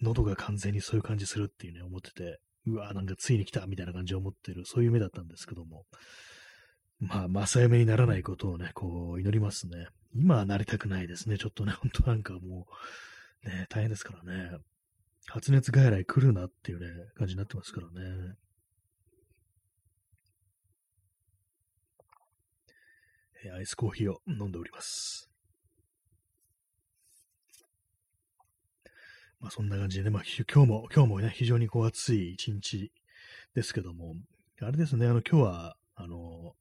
[0.00, 5.84] 喉が完全にそういう感じするっていうね、思ってて、うわなんかついに来たみたいな感じを思ってる、そういう夢だったんですけども、
[7.08, 9.88] まあ、正夢にならないことをね、こう、祈りますね。
[10.14, 11.38] 今はなりたくないですね。
[11.38, 12.66] ちょっとね、ほんとなんかも
[13.44, 14.58] う、ね、大変ですからね。
[15.26, 16.86] 発熱外来来るなっていうね、
[17.16, 18.34] 感じになってますからね。
[23.44, 25.28] えアイスコーヒーを飲んでおります。
[29.40, 32.92] まあそんな感じでね、まあ今日も、今日もね、非常にこう暑い一日
[33.54, 34.14] ですけども、
[34.62, 36.54] あれですね、あの今日は、あの、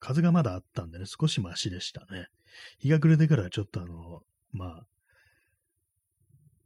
[0.00, 2.26] 風がまだあったんでね、少しマシでしたね。
[2.78, 4.86] 日が暮れてからちょっとあの、まあ、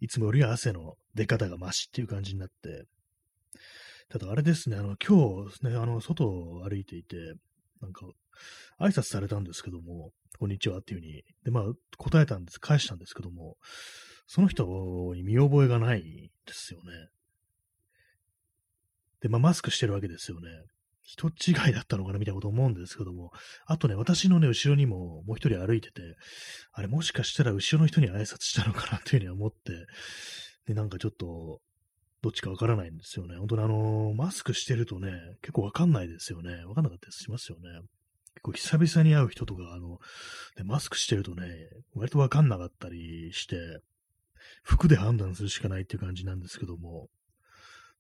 [0.01, 2.87] いつもよりは汗の出方がマシっていう感じになって、
[4.09, 7.17] ただあれですね、あの、今日ね、あの、外を歩いていて、
[7.81, 8.07] なんか、
[8.79, 11.65] 挨拶されたんですけども、こんにちはっていう風に、で、まあ、
[11.97, 13.57] 答えたんです、返したんですけども、
[14.27, 14.65] その人
[15.15, 16.93] に見覚えがないですよね。
[19.21, 20.49] で、まあ、マスクしてるわけですよね。
[21.05, 23.31] 人違いだったのかなみたいなこと思うんですけども、
[23.67, 26.03] あとね、私のね、後ろにももう一人歩いてて、
[26.73, 29.87] あれもしかしたら後ろの人に挨拶したのかなっていうふうに思って、
[30.67, 31.61] で、なんかちょっと、
[32.23, 33.37] どっちかわからないんですよね。
[33.37, 35.11] 本当にあのマスクしてるとね、
[35.43, 36.65] 結構わかんないですよね。
[36.65, 37.69] わかんなかったりしますよね。
[38.37, 39.99] 結構久々に会う人とか、あの、
[40.57, 41.47] でマスクしてるとね、
[41.95, 43.57] 割とわかんなかったりして、
[44.63, 47.09] 服で判断するしかないっていう感じなんですけども、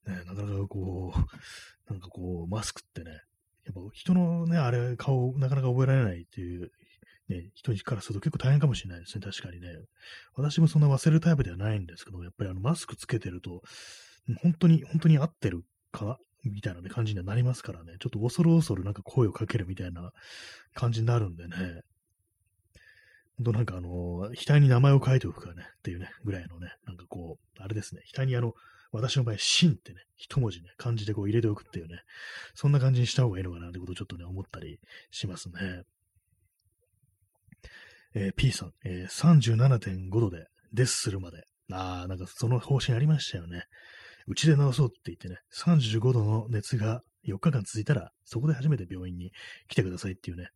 [0.07, 1.19] ね、なかなかこう、
[1.91, 3.11] なんかこう、マスクってね、
[3.65, 6.71] やっぱ人のね、あれ、顔、なかなか覚えられないっていう、
[7.29, 9.69] ね、人からすると結構大変かもしれないですね、確かにね。
[10.35, 13.63] 私もそんな忘れるタイプではないんですけど、やっぱりあの、マスクつけてると、
[14.43, 20.13] 本当に、本当に合ってるかみたいな、ね、感じにはなりますからね、ちょっと恐る恐るなんか声をかけるみたいな
[20.75, 21.83] 感じになるんでね、
[23.37, 28.55] 本当なんかあの、額に名前を書いておくかね、っていうね、ぐらいのね、なんかこう、あれですね、額にあの、
[28.95, 32.03] 私の場合、シンってね、一文字ね、漢字でこう入れておくっていうね、
[32.55, 34.79] そんな感じにした方がいいのかなってことをちょっとね、思ったり
[35.11, 35.83] しますね。
[38.15, 41.45] えー、P さん、えー、37.5度で、デスするまで。
[41.73, 43.65] ああ、なんかその方針ありましたよね。
[44.29, 49.33] うちで治そうって言ってね、35度の熱が4日間続いたら、そこで初めて病院に
[49.69, 50.51] 来てくださいっていうね、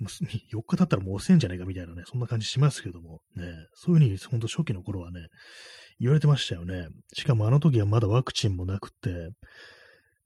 [0.00, 5.28] 4 日経ったらもう遅いんじゃないかみたいなね、そんな感じしますけども、ね、そういうふうに、ほんと初期の頃はね、
[5.98, 6.88] 言われてましたよね。
[7.14, 9.30] しかもあの時はまだワクチンもなくて、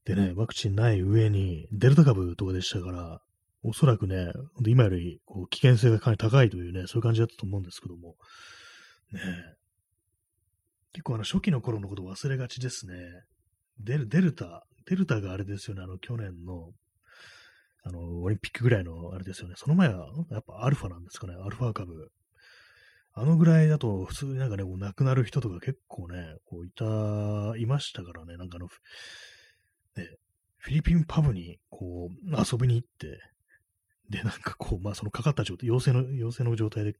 [0.04, 3.20] でね、ワクチンない上に、デルタ株とかでしたから、
[3.62, 4.32] おそらくね、
[4.66, 8.16] 今よりこう危険性がかなり高いというね、そういう感じだったと思うんですけども、
[9.12, 9.20] ね。
[10.92, 12.94] 結構あの初期の頃のこと忘れがちですね。
[13.78, 16.72] デルデルタ、デルタがあれですよね、あの去年の、
[17.82, 19.54] あの、オリンピックぐらいのあれですよね。
[19.56, 22.10] その前は、やっぱアルファなんですかね、アルファ株。
[23.12, 28.66] あのぐらいだと、普通になんかね、こう亡くなる人とか結構ね、こういた、いましたからね、なんかあの、
[29.96, 30.16] ね、
[30.58, 33.18] フィリピンパブにこう遊びに行って、
[34.10, 36.94] で、なんかこう、まあそのかかった状態、陽性の、陽性の状態で、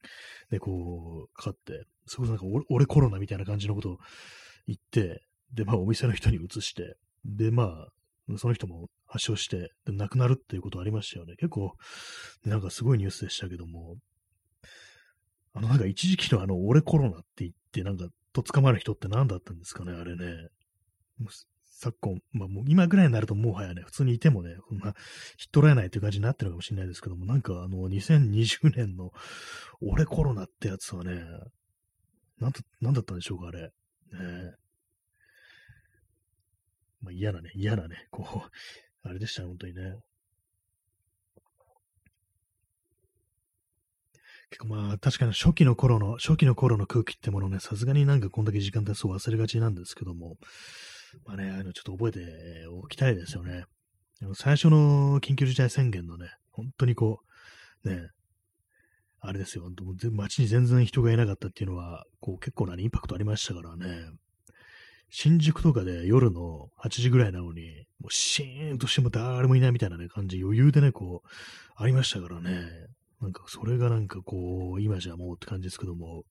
[0.50, 3.98] で、こう、かかって、そこなんか俺コロナみたいな感じのことを
[4.66, 7.88] 言って、で、まあお店の人に移して、で、まあ、
[8.38, 11.34] その人も発症して、亡くなるっていうことありましたよね。
[11.36, 11.72] 結構、
[12.44, 13.96] なんかすごいニュースでしたけども、
[15.52, 20.48] あの、なんか一時期のあの、俺コロナって言って、なんか、と捕まる人って何だったんですかね、あれね。
[21.80, 24.94] 昨今、まあもう今ぐらいになるともはやね、普通にいてもね、こんな、引っ
[25.50, 29.10] 取られないっていう感じになってるかもしれないですけども、なんかあの、2020年の
[29.80, 31.22] 俺コロナってやつはね、
[32.38, 33.62] なんと、なんだったんでしょうか、あれ。
[33.62, 33.70] ね
[37.02, 39.96] まあ嫌なね、嫌なね、こう、あれでしたね、本当にね。
[44.50, 50.36] 結構まあ、確かに初期の頃の、初期の頃の空気ってものね、さすがになんかこんだけ時間経つと忘れがちなんですけども、
[51.24, 53.64] まあね、ああいうのちょっと覚えておきたいですよね。
[54.34, 57.20] 最初の緊急事態宣言のね、本当にこ
[57.84, 58.08] う、ね、
[59.20, 59.70] あれですよ、
[60.12, 64.10] 街に全然人がいなかったっていうのは、こう結構なインパクトありましたからね。
[65.10, 71.28] 新宿とかで夜の8時ぐらいなのに、もうシーンとしても誰もいないみたいなね、感じ、余裕でね、こう、
[71.76, 72.68] ありましたからね。
[73.20, 76.24] なんか、それがなんかこう、今じゃもうって感じですけども、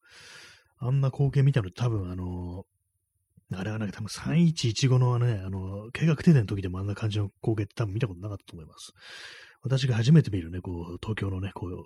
[0.78, 2.66] あんな光景見たの多分あの、
[3.54, 8.94] あれはなんか多分3115のね、あの、計画停電の時でもあんな感じの光景って多分見たことなかったと思います。
[9.62, 11.86] 私が初めて見るね、こう、東京のね、こう、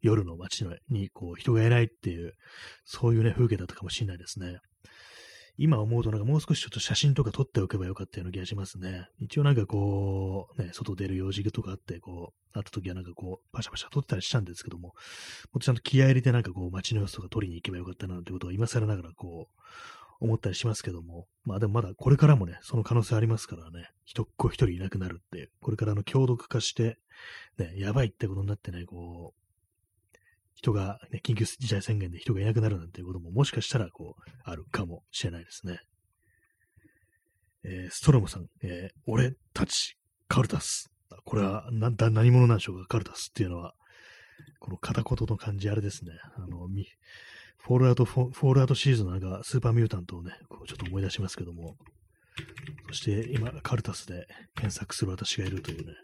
[0.00, 2.34] 夜の街に、こう、人がいないっていう、
[2.84, 4.58] そういうね、風景だったかもしれないですね。
[5.60, 9.08] 今思うとなんかもう少しちょっと写真とか撮っておけばよかったような気がしますね。
[9.18, 14.94] 一応なんかこう、ね、外出る用事とかあって、こう、あった時はなんかこう、パシャパシャ撮ってたりしたんですけども、もっ
[15.54, 19.62] とちゃんと気合入れてなんかこう、街の様子とか撮りに行けばよかったなってことを今更ながらこう、
[20.20, 26.98] 思ったりしますけども、まあでもまだこれからもね、その可能性ありますからね、一っ子一人いなくなるって、これからの強毒化して、
[27.58, 29.47] ね、やばいってことになってね、こう、
[30.58, 35.78] 人が、ね、緊急事態宣言で人がいなくなるなんていうことももしかしたら、こう、あるかもしれないですね。
[37.64, 40.90] えー、ストロムさん、えー、俺たち、カルタス。
[41.24, 43.74] これはな、何者なんでしょうか、カルタスっていうのは。
[44.58, 46.10] この片言の感じ、あれですね。
[46.36, 46.66] あの、
[47.58, 51.76] フォールアウト、フォールアウトシリーズのなんか、スーパーミュータントをね、こうちょっと思い出しますけども、
[52.88, 55.94] そして今、カルタスで検索する私がいるというね、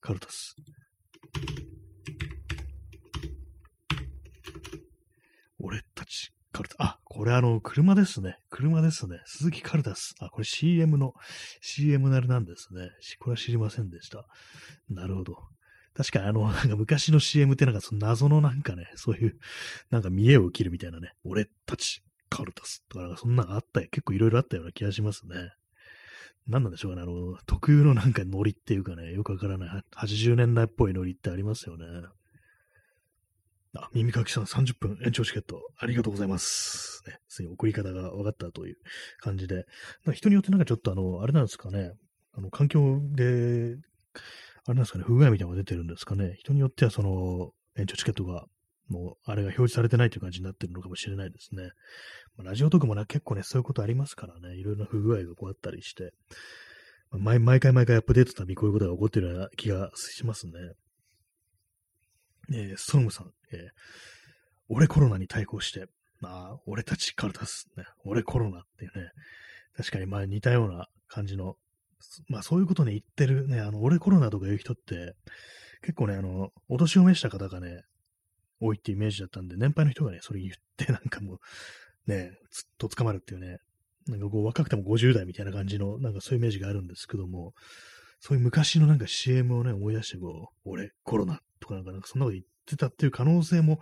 [0.00, 0.54] カルタス。
[5.60, 8.38] 俺たち、カルタ、あ、これあの、車ですね。
[8.50, 9.20] 車ですね。
[9.26, 10.14] スズキカルタス。
[10.20, 11.14] あ、これ CM の、
[11.60, 12.90] CM なるなんですね。
[13.20, 14.26] これは知りませんでした。
[14.88, 15.36] なるほど。
[15.94, 19.38] 確かにあの、なんか昔の CM ってなんかその謎のなんかね、そういう、
[19.90, 25.52] なんか見栄を切るみたいなね、俺たちカルタスとか、なんかそんなのあったよ結構いろいろあったような気がしますね。
[26.46, 31.84] 何なんでしょうかね、あの、特有のなんかノリっていうかね、よくわからない、80年代っぽいノリってありますよね。
[33.76, 37.02] あ、耳かきさん30分延長チケットありがとうございます。
[37.06, 38.76] ね、つい送り方が分かったという
[39.20, 39.64] 感じで。
[40.12, 41.92] 人によってなんかちょっとあの、あれなんですかね、
[42.32, 43.76] あの、環境で、
[44.66, 46.34] あれなんですかね、不具合みたいなのが出てるんですかね。
[46.38, 48.44] 人によってはその、延長チケットが、
[48.88, 51.70] もう、あれが表示されてないという感じになってるのかもしれないですね。
[52.36, 56.12] まあ、ラジオとかもな結構ね、そういうことありますからね、いろいろな不具合がこうあったりして、
[57.12, 60.52] まあ、毎回毎回アップデートたびこういうことが起こってるような気がしますね。
[62.52, 63.58] えー、ストロムさん、えー、
[64.68, 65.86] 俺コロナに対抗して、
[66.20, 69.10] まあ、俺たちから出す、ね、俺コロナっていうね、
[69.76, 71.54] 確かにまあ似たような感じの、
[72.28, 75.14] まあそういうことね言ってるね、あの、俺コロナとか言う人って、
[75.82, 77.82] 結構ね、あの、お年を召した方がね、
[78.60, 83.58] 多いってイメージだったんで、年配の人がね、それ言って、なんかもう、ね、ずっと捕まるっていうね、
[84.06, 87.52] なんかこう若くても50代みたいな感じの、なんかそういうイメージがあるんですけども、
[88.20, 93.80] そういう昔のなんか CM をね、思い出してこう、俺、コロナとかなんか、そんなこと言ってたっていう可能性も、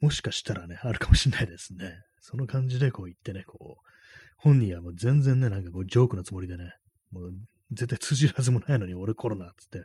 [0.00, 1.94] もしかしたらね、あるかもしれないですね。
[2.20, 3.86] その感じでこう言ってね、こう、
[4.36, 6.74] 本人はもう全然ね、なんかこう、ジョークのつもりでね、
[7.10, 7.32] もう
[7.72, 9.84] 絶対通じるはずもないのに、俺コロナっつって、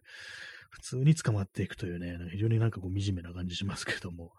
[0.69, 4.33] 普通に捕まっていくというね、非常になんかこう、惨めな感じしますけども、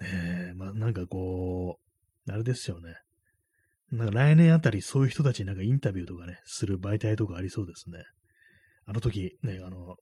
[0.00, 1.78] ねえ、まあなんかこ
[2.26, 2.96] う、あれですよね。
[3.90, 8.04] なんか来年あたりそういう人たちになんかインタビューとかね、する媒体とかありそうですね。
[8.90, 9.94] あの時、ね、あの、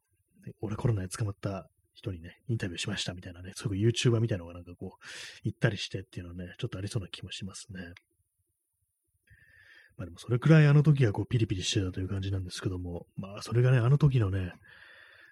[0.63, 5.07] 俺コロナで捕まった人にね、インタビューしましたみたいなね、そうい YouTuber みたいなのがなんかこう、
[5.45, 7.81] 行ったりしてっていうのはね、ちょっとありそうな気もしますね。
[9.99, 14.53] まあでもそれくらいあの時はこうピリピリしてたという感じなんですけども、まあそれがね、あの時のね、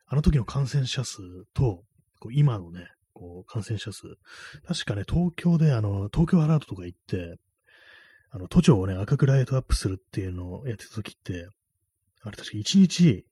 [0.06, 1.22] あの時の感染者数
[1.54, 1.82] と、
[2.20, 4.02] こう今のね、こう感染者数、
[4.66, 7.36] 確かね、東京であの、東京アラートとか行って、
[8.30, 11.48] あの、都庁をね、赤くライトアップするっていうのをやってた時って、
[12.22, 13.24] あれ確か1日、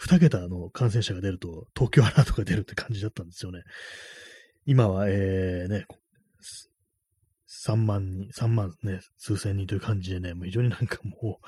[0.00, 3.62] 2桁の感染者が出ると、東京アラートが出るって感じだったんですよね。
[4.64, 5.86] 今は、えー、ね、
[7.66, 11.46] 3万人、3万ね、数千人という感じでね、もう非常になんかもう、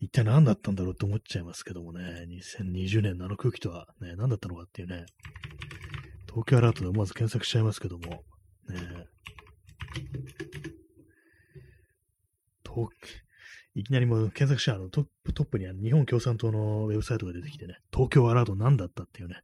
[0.00, 2.26] 一体何だったんだろうって思っちゃいますけどもね、
[2.60, 5.06] 2020年のあの空気とはね、何だったのかっていうね、
[6.28, 8.24] 東京アラートで思わず検索しちゃいますけども、
[8.68, 8.80] ね、
[12.64, 12.88] 東
[13.76, 19.36] いきなりもう検索したらトップトップには日本共産党のウェブサイトが出てきてね、東京アラート何だったっていうね、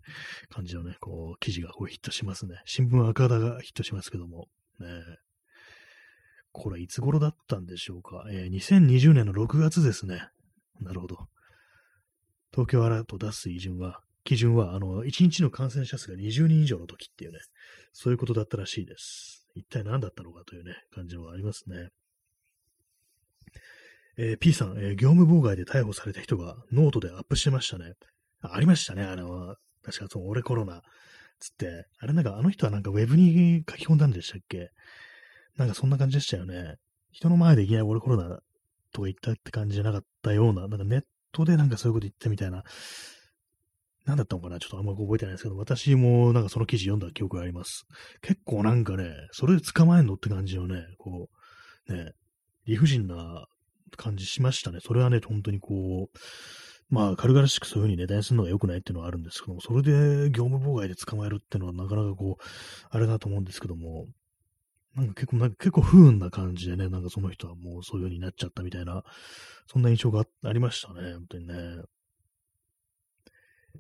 [0.51, 2.63] 感じのね、こう、記事がこうヒットしますね。
[2.65, 4.47] 新聞赤田がヒットしますけども、
[4.79, 4.87] ね、
[6.53, 8.25] これいつ頃だったんでしょうか？
[8.31, 10.29] えー、2020年の6月ですね。
[10.81, 11.17] なるほど。
[12.53, 17.39] 東京アラート出す基準は、基準は、あの、1日の感染者数が20人以上の時っていうね、
[17.93, 19.49] そういうことだったらしいです。
[19.55, 21.89] 一体何だったのかというね、感じはありますね。
[24.23, 27.95] えー、P さん、えー、業務妨害で逮捕された人がノートでアップしてましたね。
[28.43, 30.83] あありましたね、あの、確かその俺コロナ、
[31.39, 34.69] つって、あれなんかあの人はなんかウェブに書き込んだんでしたっけ？
[35.57, 36.75] なんかそんな感じでしたよね。
[37.13, 38.41] 人の前でいきなり俺コロナ
[38.93, 41.03] とか言ったって感じじゃなかったような、なんかネッ
[41.33, 42.63] トでなんかそういうこと言ったみたいな、
[44.05, 44.59] なんだったのかな？
[44.59, 47.87] ちょっとあんま覚えてないですけど、私もなんかその記事読んだ記憶があります。
[48.21, 51.31] 結構なんかね、それで捕まえんのって感じのね、こ
[51.89, 52.13] う、ね、
[52.67, 53.47] 理不尽な
[53.97, 54.79] 感じしましたね。
[54.81, 56.19] それはね、本当にこう、
[56.91, 62.45] まあ、軽々しくそういう風に値段するのが良くないっていうのはあるんですけども、それで業務妨害で捕まえるっていうのはなかなかこう、
[62.91, 64.07] あれだと思うんですけども、
[64.97, 69.05] なんか結構、なんか結構不運な感じでね、なんかその人はもうそういう風になっちゃったみたいな、
[69.69, 71.55] そんな印象がありましたね、本当にね。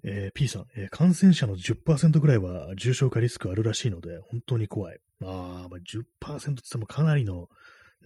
[0.05, 4.99] えー、P さん、えー、感染者の10%ぐらいは重症化リスクあるらしいので、本当に怖い。
[5.23, 7.49] ああ、まあ、10%って言ってもかなりの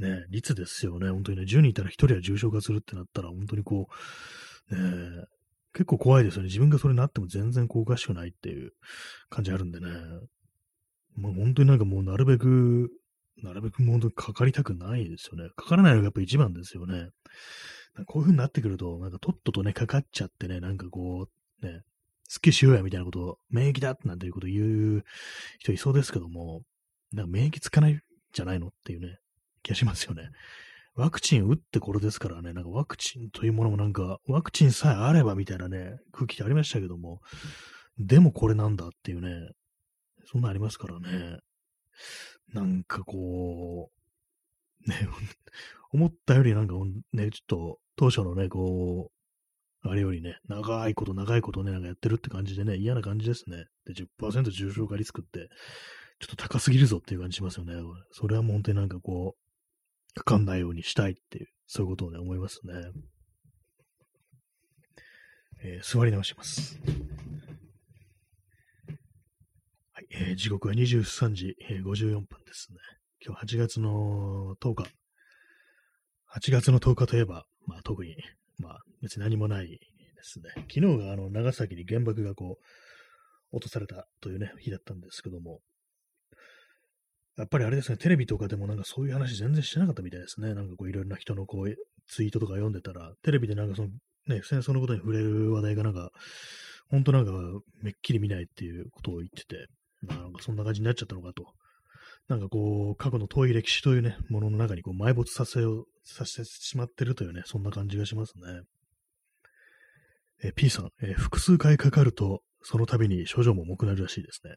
[0.01, 1.11] ね、率ですよね。
[1.11, 3.89] 本当にね、10人いたら1人は重症化するってなったら、本当にこ
[4.71, 5.27] う、ね、
[5.73, 6.47] 結構怖いですよね。
[6.47, 8.73] 自分がそれになっても全然こうおかしくないっていう
[9.29, 9.89] 感じあるんでね。
[11.17, 12.91] まあ、本当になんかもうなるべく、
[13.43, 15.51] なるべくもう本当かかりたくないですよね。
[15.57, 17.09] かからないのがやっぱ一番ですよね。
[18.07, 21.29] こういう風になってくると、なんかとっととね、かかっちゃってね、なんかこ
[21.63, 21.83] う、ね、
[22.25, 25.05] すっきりしようやみたいなことを、免疫だなんていうことを言う
[25.59, 26.63] 人いそうですけども、
[27.13, 28.01] なんか免疫つかない
[28.33, 29.19] じゃないのっていうね、
[29.65, 30.31] 気がしますよね。
[30.95, 37.21] ワクチン打ってこれですからね、なんかワクチンというものもなんか、ワクチンさえあればみたいなね、空気ってありましたけども、
[37.99, 39.51] でもこれなんだっていうね、
[40.27, 41.39] そんなありますからね。
[42.53, 43.91] なんかこ
[44.87, 45.09] う、ね、
[45.93, 46.75] 思ったよりなんか
[47.13, 49.11] ね、ちょっと当初のね、こ
[49.85, 53.67] う、あれよりね、長いこと長いことね、なんかやってるって感じでね、嫌な感じですね。
[53.85, 55.49] で、10%重症化リスクって、
[56.21, 57.75] ちょっと高すぎるぞっていう感じしますよね。
[58.13, 59.44] それはもう本当になんかこう、
[60.15, 62.75] かかんないようにしたいっていう、そういうことをね、思いますね。
[65.63, 66.79] えー、座り直します。
[69.93, 72.79] はい、えー、時刻は23時、えー、54分ですね。
[73.25, 74.91] 今日8月の10日。
[76.37, 78.17] 8月の10日といえば、まあ特に
[78.59, 79.79] まあ、別に何もないで
[80.23, 80.51] すね。
[80.73, 85.61] 昨日があの長崎に原爆がこう、落とされたというね、日だったんですけども、
[87.37, 90.55] やっぱりあれですね、テレビとかでもなんかそういう話全然してなかったみたいですね。
[90.55, 91.75] なんかこういろいろな人のこう
[92.09, 93.89] ツイートとか読んでたら、テレビでなんかその
[94.27, 96.11] ね、戦争のことに触れる話題がなんか、
[96.89, 97.33] 本当なんか
[97.83, 99.67] めっきり見ないっていうことを言ってて、
[100.03, 101.47] まあなんかそんな感じになっちゃったのかと。
[102.29, 108.63] なんかこう、過去の遠い歴史というね、ものの中にこう埋没させよう、させてしまってるというね、そんな感じがしますね。
[110.43, 114.55] え P さん、え複数回かかると、その度に症状も重くなるらしいですね。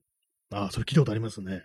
[0.51, 1.63] ああ、それ聞いたことありますね。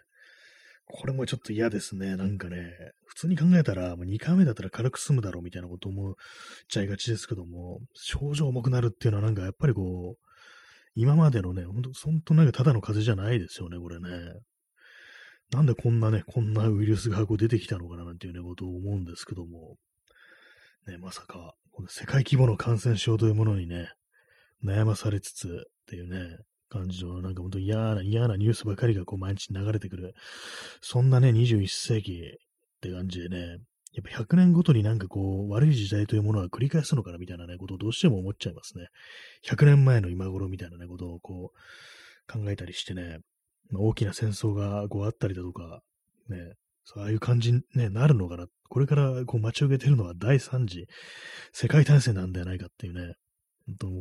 [0.87, 2.17] これもちょっと嫌ですね。
[2.17, 2.73] なんかね、
[3.07, 6.15] 普通に考えたら、もう2回目だったら軽く済むだろうみたいなこと思っ
[6.69, 10.33] ちゃいがちですけども、症状重くなるっていうのはなんかやっぱりこう、
[10.95, 14.09] 今までのね、ほんと、ほんとなんかただの風邪じゃないですよね、これね。
[15.51, 19.77] なんでこんなね、こんなウイルスがこう出てきたのかななんていうね、ことを思うんですけども、
[20.87, 23.91] ね、まさか、この世界規模の感染症というものにね、
[24.65, 25.51] 悩まされつつっ
[25.87, 26.39] ていうね、
[26.73, 30.15] 感じの、なんか本当嫌な、嫌なニュースばかりがこう毎日流れてくる。
[30.81, 33.59] そんなね、21世紀って感じでね、
[33.93, 38.87] やっぱ100年ごとになんかこう、悪い時代というものは繰り返すのかなみたいなね、ことをどうしても思っちゃいますね。
[39.47, 43.19] 100年前の今頃みたいなね、ことをこう、考えたりしてね、
[43.75, 45.83] 大きな戦争がこうあったりだとか、
[46.29, 46.55] ね、
[46.85, 48.47] そうああいう感じに、ね、なるのかな。
[48.69, 50.87] これからこう待ち受けてるのは第3次
[51.53, 53.15] 世界大戦なんではないかっていうね、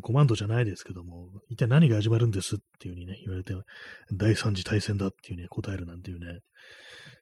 [0.01, 3.53] コマンドじゃないですけども、一体何が始まるんですっていう風にね、言われて、
[4.11, 6.39] 第3次大戦だっていうね、答えるなんていうね、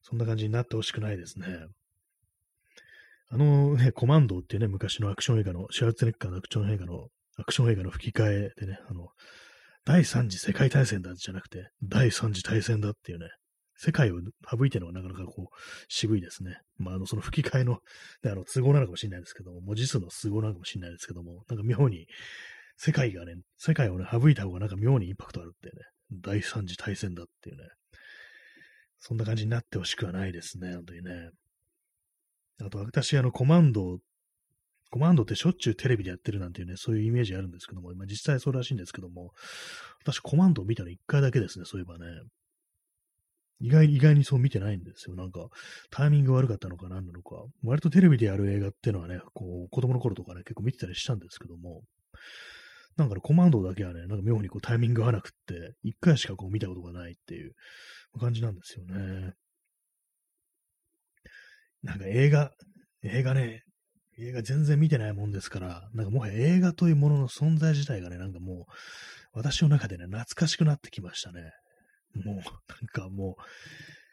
[0.02, 1.46] そんな感じになってほしくないですね。
[3.32, 9.10] あのね、コマンドっていうね、昔のアクション映画の、シュワルツネッカーのアクション映画の、アクション映画の吹き替えでね、あの、
[9.86, 13.30] 第3次世界大戦だじゃなくて、第3次大戦だっていうね、
[13.82, 15.56] 世界を省いてるのはなかなかこう、
[15.88, 16.60] 渋いですね。
[16.78, 17.80] まあ、あの、その吹き替えの、
[18.26, 22.06] あの、都合なのかもしれないですけども、文字数の都合なのかもしれないですけども、なんか妙に、
[22.76, 27.64] 世界がね、世界をね、省いた方がなんか妙にインパクトあるってね、第3次大戦だっていうね、
[29.00, 31.30] そんな感じになってほしくはないですね、本当にね。
[32.62, 34.00] あと、私、あの、コマンド
[34.92, 39.32] コマンドってしょっちゅうテレビでやってるなんていうね、そういうイメージあるんですけども、まあ、実際そうらしいんですけども、
[40.02, 42.06] 私コマンドを見たの一回だけですね、そういえばね。
[43.60, 45.16] 意外意外にそう見てないんですよ。
[45.16, 45.48] なんか、
[45.92, 47.44] タイミング悪かったのか何なのか。
[47.64, 51.84] 割とテレビでやる映画っていうのはね、こう、子供の頃とかね、結構見てたりしたんですけども、
[52.96, 57.54] なんかね、コマンドだけはね、なんか妙にこうタイミング合わなくって、一回しかこう見たことがないっていう
[58.20, 59.34] 感じなんですよね。
[61.82, 62.52] なんか映画、
[63.04, 63.64] 映画ね、
[64.18, 68.72] 映画全然見てないもんですから、なんかもはや映画というものの存在自体がね、なんかもう、
[69.32, 71.52] 私の中でね、懐かしくなってきましたね。
[72.16, 72.44] もう、なん
[72.92, 73.42] かもう、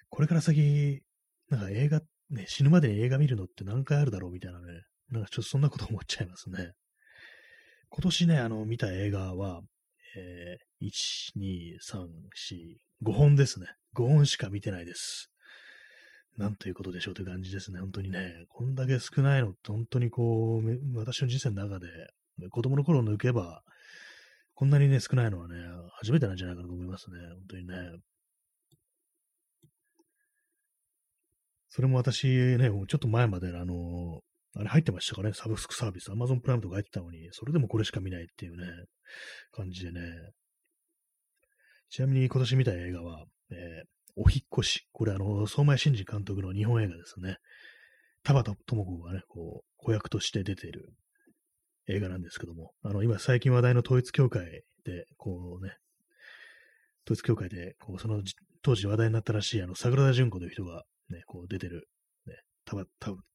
[0.09, 1.03] これから先、
[1.51, 4.67] なんか映画、ね、死ぬまでに映画見るのって何回あるだろうみたいなね、
[5.11, 6.73] なんかちょっとそんなこと思っちゃいますね。
[7.91, 9.63] 今年ね、あの、見た映画は、
[10.17, 12.07] えー、1、2、3、
[13.05, 13.67] 4、5本ですね。
[13.95, 15.31] 5本しか見てないです。
[16.37, 17.81] なんということでしょうという感じですね。
[17.81, 21.89] 本当にね、こんだけ少ないのって本当にこう、私の人生の中で、
[22.51, 23.63] 子供の頃抜けば、
[24.57, 25.55] こんなにね、少ないのはね、
[25.99, 27.19] 初めてなんじゃないかなと思いますね。
[27.29, 27.75] 本当にね。
[31.69, 34.23] それも私ね、ちょっと前まであの、
[34.55, 38.67] あれ入ってましたかね、サブスクサービス、アマゾンプライムとか入ってたのに、それでもこれしか見ないっていうね、
[39.53, 40.01] 感じでね。
[41.91, 43.57] ちなみに今年見た映画は、えー、
[44.17, 44.89] お引越し。
[44.91, 47.37] これ、あの、相馬真司監督の日本映画ですね。
[48.23, 50.95] 田畑智子がね、こう、子役として出ている
[51.89, 55.77] 映画なんですけども、あの、今最近話題の統一教会で、こうね、
[57.07, 58.23] 統一教会で、こう、その
[58.63, 61.89] 当時話題になったらしい、あの、桜田淳子という人がね、こう出てる、
[62.27, 62.35] ね、
[62.65, 62.77] 田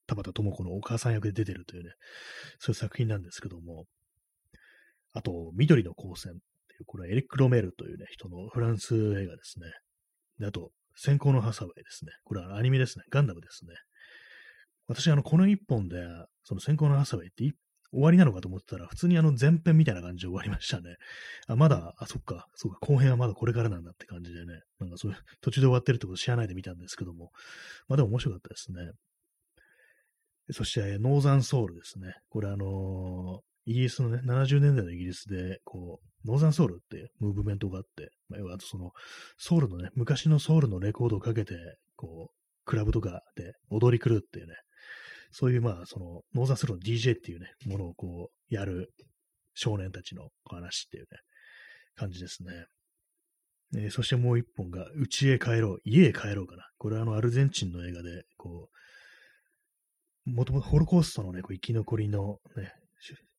[0.07, 1.91] 畑智子のお母さん役で出てるというね、
[2.59, 3.85] そういう作品なんですけども、
[5.13, 6.39] あと、緑の光線って
[6.75, 9.67] いう、これはエリック・ロメールというね、人のフランス映画ですね。
[10.39, 12.11] で、あと、先行のハサウェイですね。
[12.23, 13.05] これはアニメですね。
[13.09, 13.73] ガンダムですね。
[14.87, 15.97] 私、あの、この一本で、
[16.43, 17.43] その先行のハサウェイって
[17.91, 20.95] 終わりなのかと思ってたら、普通にあの前編みたいな感じで終わりましたね。
[21.47, 27.31] あ、まだ、あ、そっか、そうか、後編はまだこれからなんだって感じでね、なんかそういう、途中で終わってるってこと知らないで見たんですけども、
[27.87, 28.91] まあでも面白かったですね。
[30.51, 32.15] そして、ノーザンソウルですね。
[32.29, 38.91] これあのイギリスのね、70年代のイギリスで、こう、ノーザンソウルっていうムーブメントがあって、まあ、要はその、
[39.37, 41.55] ソウルのね、昔のソウルのレコードをかけて、
[41.95, 42.35] こう、
[42.65, 44.55] クラブとかで踊り狂うっていうね、
[45.31, 48.91] そういうまあ、その、ノーザンソウルの DJ っていうね、ものをこう、やる
[49.53, 51.07] 少年たちの話っていうね、
[51.95, 52.65] 感じですね。
[53.75, 56.63] えー、そしてもう一本が、家へ帰ろう、家へ帰ろうかな。
[56.77, 58.69] これはあの、アルゼンチンの映画で、こ
[60.25, 62.73] う、もともとホロコーストのね、こう生き残りのね、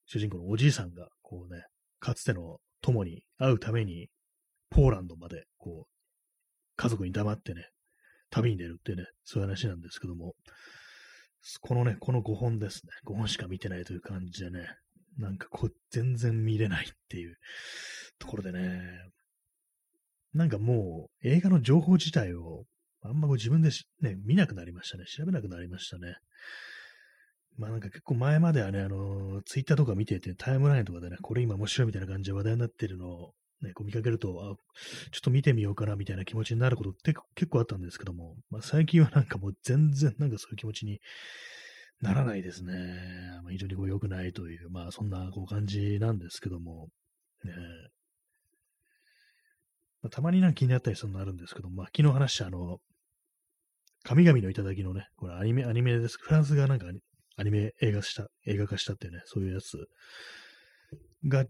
[0.07, 1.63] 主人公のおじいさんが、こうね、
[2.01, 4.09] かつての友に会うために、
[4.71, 5.93] ポーランドまで、こう、
[6.77, 7.69] 家族に黙ってね、
[8.31, 10.35] 旅に出るっていうね、そういう話なんですけども、
[11.61, 14.67] このね、この5本ですね、5本しか見てないという感じでね、
[15.19, 17.37] なんかこう、全然見れないっていう
[18.19, 18.81] ところでね、
[20.35, 22.65] なんかもう映画の情報自体を
[23.03, 23.71] あんまこう自分で
[24.01, 25.05] ね、見なくなりましたね。
[25.07, 26.17] 調べなくなりましたね。
[27.59, 34.57] まあなんか結構前まではね、あの、ツイッターとか見てて、タイムラインとかでね、これ今面白いみたいな感じで話題になってるのをね、こう見かけると、あ、
[35.11, 41.01] ちょっと見てみようかなみたいな気持ちになることって結構あったんですけども、まあ最近はなんかもう全然なんかそういう気持ちに
[42.01, 42.73] ならないですね。
[43.43, 46.89] まあ、非常にこう良くないという、まあそんなこう感じなんですけども、
[47.45, 47.53] ね、
[50.03, 52.79] まあ、たまになんか気になったりするのあるんですけど、まあ昨日話したあの、
[54.03, 56.19] 神々の頂のね、これアニメ、アニメです。
[56.21, 56.87] フランスがなんか
[57.37, 59.79] アニメ映画した、映画化したっていうね、そういうやつ
[61.29, 61.45] が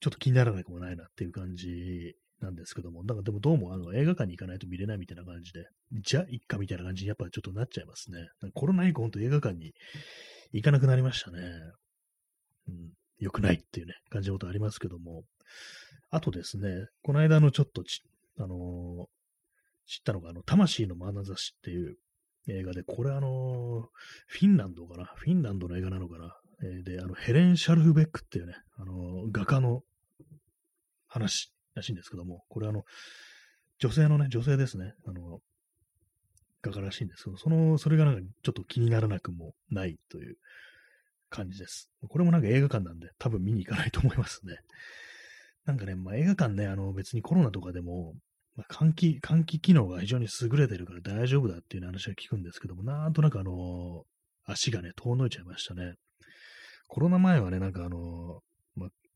[0.00, 8.28] ちょっと気にならなくもないなっていう感じなんですけども、なんかでもどうもあの映画館に行かないと見れないみたいな感じで、じゃあ、いっかみたいな感じにやっぱちょっとなっちゃいますね。
[8.54, 9.72] コロナ以降、ほんと映画館に
[10.52, 11.38] 行かなくなりましたね。
[12.68, 15.24] うん、良くないっていうね、感じのことありますけども。
[16.10, 18.00] あとですね、この間のちょっとち、
[18.38, 19.06] あのー、
[19.86, 21.96] 知ったのが、あの、魂の眼差しっていう
[22.48, 23.88] 映画で、これあの、
[24.26, 25.04] フィンランドかな？
[25.16, 26.36] フィンランドの映画なのかな？
[26.62, 28.54] えー、で、あの、ヘレン・シャルフベックっていうね、
[29.34, 29.82] 画家の
[31.08, 32.84] 話らしいんですけども、これあの、
[33.80, 35.40] 女性のね、女性ですね、あの、
[36.62, 40.36] 画家らしいんですけど、その、それがなんかちょっと気にならなくもないという
[41.28, 41.90] 感じです。
[42.08, 44.56] これもなんか映画館なんで、多分見に行かないと思いますね。
[45.66, 48.14] なんかね、まあ、映画館ね、あの別にコロナとかでも、
[48.56, 54.04] まあ、換気、換気機能が非常に優れてるから大丈夫だっていう話は聞くんですけども、なんとなくあの、
[54.46, 55.94] 足がね、遠のいちゃいましたね。
[56.86, 58.42] コロナ前はね、なんかあの、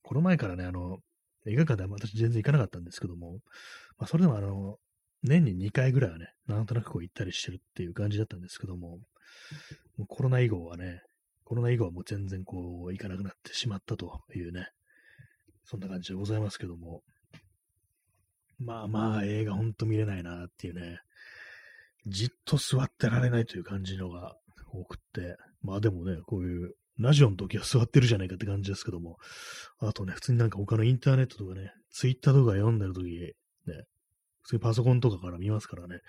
[0.09, 0.99] まあ、コロナ前からね、あの、
[1.47, 3.39] 映画館では私全然行かなかったんですけども、
[3.99, 4.77] まあ、それでもあの、
[5.23, 8.99] 年に2回ぐらいはね、なんとなくこう行ったりしてるっていう感じだったんですけども、
[9.97, 11.03] もうコロナ以後はね、
[11.45, 14.69] コロナ以後はもう全然こう行かなくなってしまったというね、
[15.65, 17.03] そんな感じでございますけども、
[18.59, 21.01] まあまあ映画ほんと見れないなっていうね、
[22.07, 24.37] じっと座ってられないという感じのが
[24.73, 29.19] 多くって、まあでもね、こういうラジオの時は座ってるじゃないかって感じですけども、
[29.81, 33.35] あとね、普通になんか他のインターネットとかね、ツイッターとか読んでる時、
[33.67, 33.85] ね、
[34.43, 36.01] 普通にパソコンとかから見ますからね、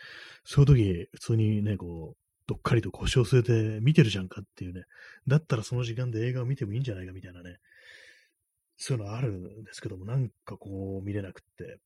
[0.43, 2.17] そういう時、普通にね、こう、
[2.47, 4.83] どっかりと腰を据えて見てるじゃんかっていうね、
[5.27, 7.57] だったらその時間で映画を見てもいいんじゃないかみたいなね、
[8.77, 11.77] そういうのあるんですけども、なんかこう見れなくって、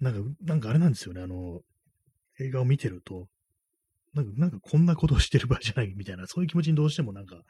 [0.00, 1.60] なんか、なんかあれなんですよね、あの、
[2.40, 3.28] 映画を見てると、
[4.14, 7.42] なんか、なんかこんなことをしてる場合じゃないみたいな、そういう気持ちにどうしてもなんか、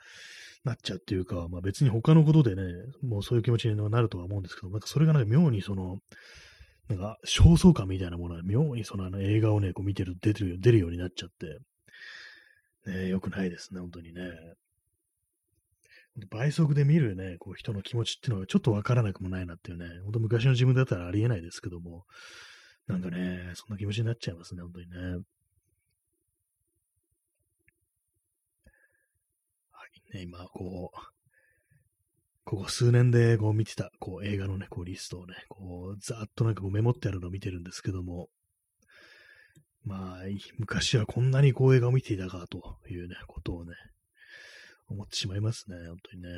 [0.65, 2.63] なっちゃうっていうか、まあ別に他のことでね、
[3.03, 5.99] もうそういう気持ちになるとは思うんですけど、なんかそれがなんか妙にその、
[6.89, 14.23] なんか焦燥感みたいなものが妙にそのあの映画をね、こう見てる、出てる、出るようになっちゃって、ね、良くないですね、本当にね。
[16.31, 22.05] 倍速で見るね、こう人の気持ちっていうのがちょっとわからなくもないなっていうね、本当昔の自分だったらありえないですけども、
[22.87, 25.25] なんかね、そんな気持ちになっちゃいますね、本当にね。
[30.04, 30.99] ね、今、こう、
[32.45, 38.29] ここ数年でこう見てたこう映画のね、こうリストをね、こうざっとなんかこうメモってあるのを見てるんですけども、
[39.85, 40.19] まあ、
[40.59, 43.73] 昔はこんなにこう映画を見ていたかというね、ことをね、
[44.89, 46.29] 思ってしまいますね、本当にね。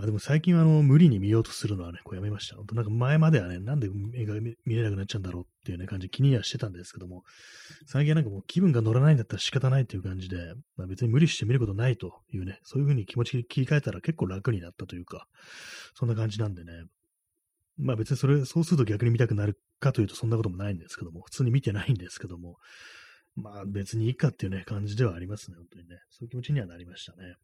[0.00, 2.56] まあでも最近はあの無理に見ようとするのはね、こうやめました。
[2.56, 7.22] 本当なんか前まではね、なんで映画見れなくなっちゃうんだろうっていうね、感じ気にはしてたんですけども、
[7.84, 15.26] 最近はなんかもう気分が乗らないんだったら仕方ないっていう感じで、まあ別に無理して見ることないというね、そういう風に気持ち切り替えたら結構楽になったというか、
[15.94, 16.84] そんな感じなんでね。
[17.76, 22.56] まあ別にそれ、そうすると逆に見たくなるかというとそんなこともないんですけども、普通に見てないんですけども、
[23.36, 25.98] まあ別にいいかっていうね、感じではありますね、本当にね。
[26.08, 27.34] そういう気持ちにはなりましたね。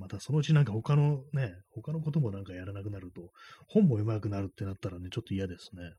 [0.00, 3.20] またそのうちなんか他のね、他のこともなんかやらなくなると、
[3.68, 5.92] 本も読まなくなるってなったらね、ちょっと嫌ですね。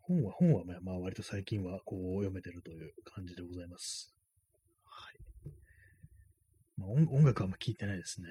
[0.00, 4.14] 本は、本は、まあ割と最近はこう読めてるという感じでございます。
[4.86, 5.50] はい。
[6.78, 8.28] まあ、音楽はあんま聞いてないですね。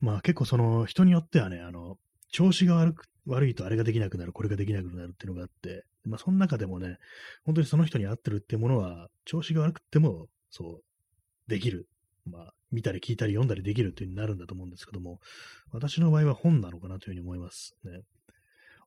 [0.00, 1.98] まあ結構その人によってはね、あの、
[2.30, 6.98] 調子が悪く、悪いとあれができなくなる、これができなくなるっていうのがあって、まあその中でもね、
[7.44, 11.88] 本当にその人に合ってるってものは、調子が悪くても、そう、できる。
[12.24, 15.20] まあ、見たり聞いたり読んだりできるっていう風になるんだと思うんですけども、
[15.72, 18.02] 私の場合は本なのかなというふうに思いますね。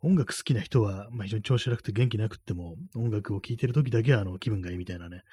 [0.04, 5.24] 音楽好きな人は、まあ、非常に調子悪くて元気なくっても、音楽を聴いてる時だけはあの気分がいいみたいなね、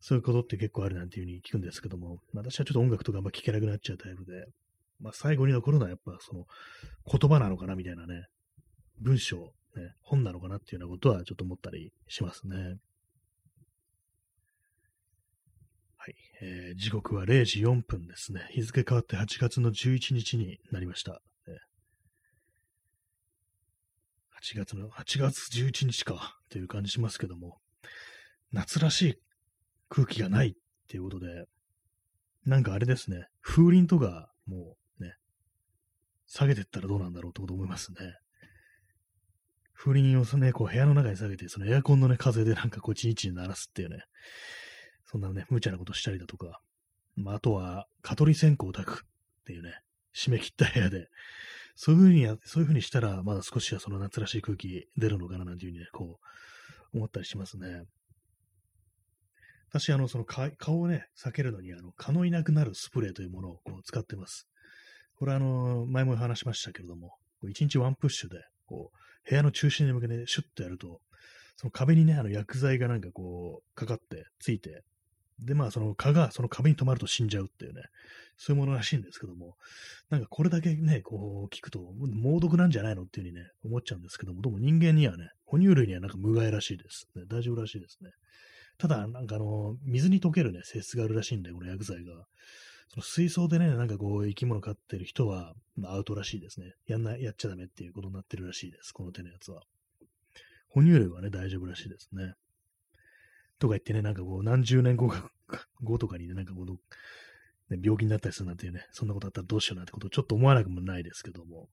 [0.00, 4.46] そういうことって結構あるなんていうふうに聞くんですけども、私はちょっと音楽とかあんま聴けなくなっちゃうタイプで、
[5.00, 6.44] まあ、最後に残るのはやっぱその
[7.10, 8.26] 言葉なのかなみたいなね、
[9.00, 9.36] 文章、
[9.76, 12.56] ね、本なのかなっていうようなことはちょっと思ったりしますね。
[15.96, 18.48] はい、えー、時刻は0時4分ですね。
[18.50, 21.20] 日付変わって8月の11日になりました。
[24.38, 27.58] 8月の、8月11日か、という感じしますけども、
[28.52, 29.14] 夏らしい
[29.88, 30.52] 空気がないっ
[30.88, 31.26] ていうことで、
[32.44, 34.87] なんかあれですね、風鈴とか、もう、
[36.28, 37.98] 下げてったらどうなんだろうってこと思いますね。
[39.74, 44.04] 風鈴をね、こう部屋の中に下げて、そのエアコンのね、風でなんかこう、ちんち鳴らすっていうね、
[45.06, 46.60] そんなね、無茶なことしたりだとか、
[47.16, 49.80] まあ、あとは、蚊取り線香を焚くっていうね、
[50.14, 51.08] 締め切った部屋で、
[51.76, 56.18] そういうふうにや、そういうふうにしたら、まだ少しはその夏らしい空気出るのかななんていうふうにね、こ
[56.92, 57.84] う、思ったりしますね。
[59.70, 64.48] 私、あの、その顔をね、避けるのに、あの、蚊のいなくなるスプレーというものをこう使ってます。
[65.18, 67.16] これあの、前も話しましたけれども、
[67.48, 71.00] 一日ワンプッシュで、こう、部屋の中心に向けてシュッとやると、
[71.56, 74.84] その壁にね、あの薬剤がなんかこう、かかって、ついて、
[75.40, 77.82] で、まあ、その蚊がその壁に止まると死んじゃうっていうね、
[78.36, 79.56] そういうものらしいんですけども、
[80.10, 87.22] なんかこれだけね、こう聞くと、猛毒なんじゃないのっていうふうにね、思っちゃうんですけども、どうも人間にはね、哺乳類にはなんか無害らしいです、ね。
[87.28, 88.10] 大丈夫らしいですね。
[88.78, 92.24] ただ、なんかあの、水に溶けるね、性質があるらしいんで、この薬剤が。
[92.90, 96.74] その水槽でね、なんかこう、生き物飼ってる人は、まあ、アウトらしいですね。
[96.86, 98.92] やんな、やっちゃダメっていうことになってるらしいです。
[98.92, 99.62] この手のやつは。
[100.68, 102.34] 哺乳類はね、大丈夫らしいですね。
[103.58, 105.30] とか言ってね、なんかこう、何十年後か、
[105.82, 106.74] 後とかにね、なんかこの、
[107.70, 111.68] ね、病気になったりするなんていうね、そんなことあったらどうしようなんてことをちょっと思わなくもないですけども、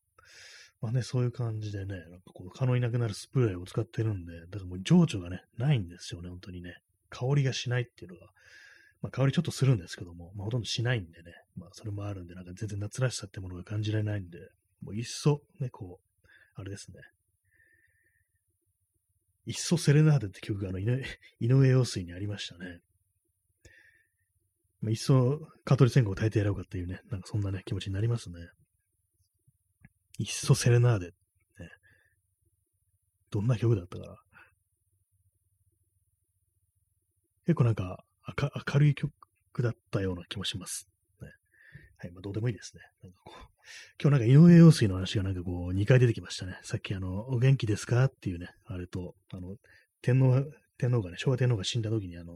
[0.81, 6.77] まあね、そういう感じでね、なんかこう、蚊のいなくなるスプレーを使ってるんで、だからもう情緒がね、ないんですよね、本当にね。
[7.09, 8.27] 香りがしないっていうのが、
[9.05, 14.39] まあ香りちょっとするんですけども、まあほとんどしないんでね、まあそれもあるんで、なんか全然夏らしさってものが感じられないんで、
[14.81, 16.97] もういっそ、ね、こう、あれですね、
[19.45, 20.79] いっそセレナーデって曲があの
[21.39, 22.79] 井上陽水にありましたね。
[24.81, 28.39] まあ、いっそ蚊取り線香を耐えてやろうかっていうね、なんかそんなね、気持ちになりますね。
[30.17, 31.13] いっそセレナーデ、ね。
[33.29, 34.17] どんな曲だったかな。
[37.45, 38.03] 結構なんか
[38.37, 39.11] 明るい曲
[39.61, 40.87] だったような気もします。
[41.21, 41.29] ね、
[41.97, 42.81] はい、まあどうでもいいですね。
[43.03, 43.55] なんかこう
[44.01, 46.59] 今日なんか井上陽水の話がなんかこう2回出てきましたね。
[46.63, 49.55] さっきあの、お元気ですかっていうね、あれと、あの、
[50.01, 50.43] 天皇、
[50.77, 52.35] 天皇がね、昭和天皇が死んだ時にあの、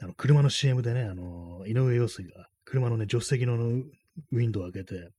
[0.00, 5.10] あの車の CM でね、あの、井上陽水が車のね、助手席のウィンドウを開けて、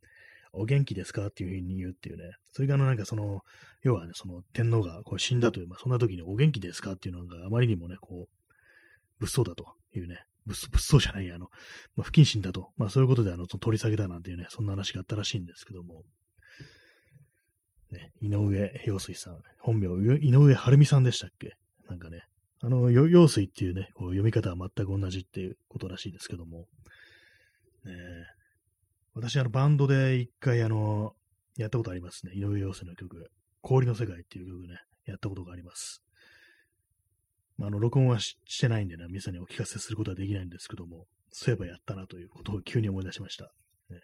[0.58, 2.32] お元気ですかっていうふうに言うっていうね。
[2.54, 3.42] それがあのなんかその、
[3.84, 8.45] 要はね、その天皇がこう死んだという、まあそんな時にお元気ですかっていうのがあまりにもね、こう、
[9.20, 11.50] 物騒だというね、物騒じゃないや、あの、
[11.96, 16.04] まあ、不謹慎だと、まあそういうことであの、取り下げたなんていうね、そんな話があったらしいんですけども、
[17.92, 19.88] ね、井上陽水さん、本名、
[20.18, 21.56] 井上晴美さんでしたっけ？
[21.88, 22.24] なんかね、
[22.62, 26.66] あの、陽水っていうね、こう読み方は全く同じっていうことらしいですけども、
[27.86, 27.94] ね、
[29.14, 31.14] 私、あの、バンドで一回、あの、
[31.58, 32.34] やったことありますね。
[32.34, 36.04] 井上陽水の曲、氷の世界っていう曲ね、やったことがあります。
[37.58, 43.52] まあ、あの、録音はしてないんでね、皆さんにお聞かせすることはできないんですけども、そういえばやったなということを急に思い出しました。
[43.90, 44.00] ね、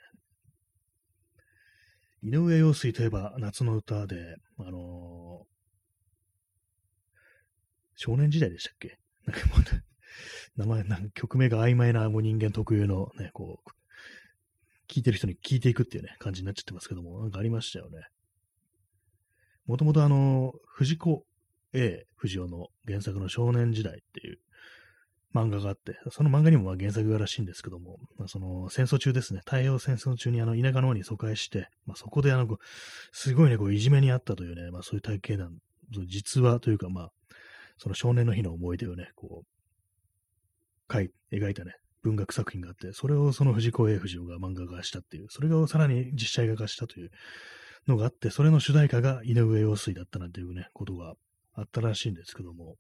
[2.24, 5.46] 井上陽水といえば夏の歌で、あのー、
[7.96, 9.00] 少年時代でしたっけ？
[9.26, 9.60] なんかもう、
[10.58, 13.70] 名前、なんか曲名が曖昧なもう人間特有のね、こう、
[14.88, 18.02] 聞いてる人に聞いていくっていうね、感じになっちゃってますけども、なんかありましたよね。
[19.66, 21.26] もともとあの、藤子
[21.74, 24.40] A 藤尾の原作の少年時代っていう
[25.34, 32.48] 漫画があって、その漫画にもま原作がらしいんですけども、まあ、その戦争中ですね、太平洋戦争中にあの田舎の方に疎開して、まあ、そこであの、
[33.14, 35.52] すごいね、こういじめにあったというね、まあそういう体系なん、
[36.08, 37.12] 実話というかまあ、
[37.78, 39.44] その少年の日の思い出をね、こ
[40.90, 47.12] う、描い、描いたね、文学作品があって、それをその藤子 A 藤尾が漫画化したっていう、それがさらに実写映画化したという
[47.88, 51.14] のがあって、それの主題歌が井上陽水だったなんていうね、ことが
[51.54, 52.76] あったらしいんですけども、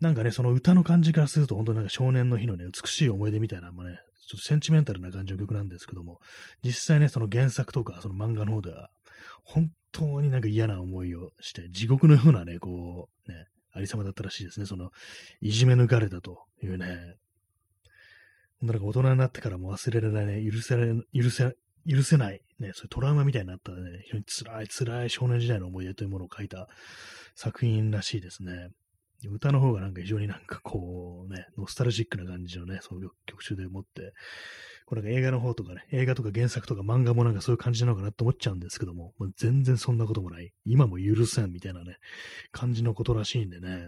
[0.00, 6.20] なんかね、その歌の感じからすると、本当になんか少年の日のね、美しい思い出みたいな、まあね、ちょっとセンチメンタルな感じの曲なんですけども、
[6.62, 8.90] 実際ね、その原作とか、その漫画の方では、
[9.44, 14.66] 本当になんか嫌な思いをして、地獄のようなね、こう、ね、ありさまだったらしいですね。
[14.66, 14.90] その、
[15.40, 17.16] いじめ抜かれたというね、
[18.62, 21.54] なんか大人になってからも忘れられない、ね許せられ、許せ、
[21.88, 26.68] 許せない、ね、そういうトラウマみたいになったね、非常に辛い辛い少年時代の思い出というものを書いた
[27.34, 28.70] 作品らしいですね。
[29.26, 34.12] 歌の方がなんか非常になんかこうね、ノスタルジックな感じのね、その曲中でもって、
[34.86, 40.52] これが映画の方とかね、映画とか原作とか漫画もなんかそういう感じなのかなと思っちゃうんですけども、もう全然そんなこともない。
[40.66, 41.96] 今も許せんみたいなね、
[42.52, 43.86] 感じのことらしいんでね、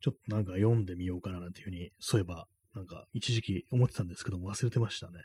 [0.00, 5.20] ちょっとなんか読んでみようかななんていうふうに、そういえば、なんか一時期思ってたんですけども忘れてましたね。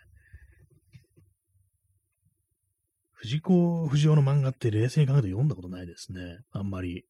[3.21, 6.39] 藤子不二雄の漫画って冷静に考えて読んだことないですね。
[6.51, 7.03] あんまり。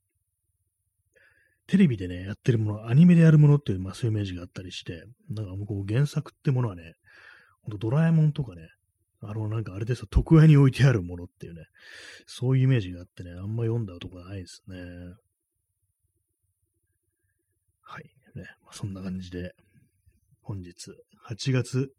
[1.67, 6.95] テレビでね、やってるもの、アニメでやるものっていう、まあそういうイメージがあったりして、なんかもうこう原作ってものはね、
[7.61, 8.69] ほんとドラえもんとかね、
[9.21, 11.65] あのなんかあれですよ、特屋に置いてあるものっていうね、
[12.25, 14.77] そういうイメージがあってね、あんま読んだことがないですね。
[17.81, 18.03] はい。
[18.35, 19.53] ね、まあ、そんな感じで、
[20.41, 20.91] 本日、
[21.27, 21.91] 8月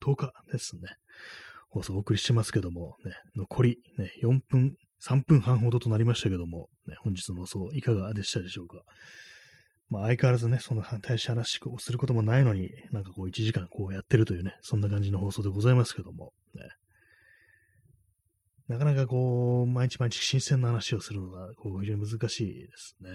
[0.00, 0.82] 10日ですね。
[1.74, 8.82] 放送をお送りしてますけども、ね、残り、ね、4分、3分半ほどとなりましたけども、ね、本日の放送いかがでしたでしょうか。
[9.90, 16.62] まあ、相変わらずね、その大し話をすることもないのに、なんかこう1時間こうやってるというね、そんな感じの放送でございますけども、ね。
[18.68, 23.10] なかなかこう、毎日毎日新鮮な話をするのが、こう、非常に難しいですね。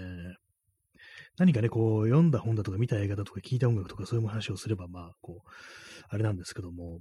[1.37, 5.49] 何かね、こう、読んだ本だとか見た映画だとか聞いた音楽とかそういう話をすれば、まあ、こう、
[6.09, 6.99] あれなんですけども、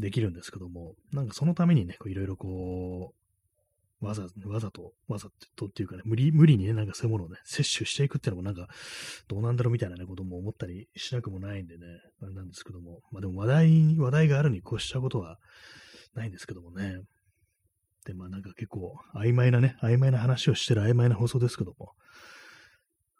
[0.00, 3.20] できるんですけども、なんかそのためにね、いろいろこう、
[4.04, 8.68] わざ、わざと、わざとっていうかね、無理、無理にね、なんかそういうものをね、摂取していくっていうのもなんか、
[9.28, 11.84] どうなんだろうみたいなね、ことも思ったりしなくもないんでね、
[12.22, 15.38] あれなんですけども、まあでも話題、話題があるに越したことは
[16.14, 17.00] ないんですけどもね。
[18.06, 21.92] で、まあなんか結構曖昧なね、曖昧な話をしてる曖昧な放送ですけども、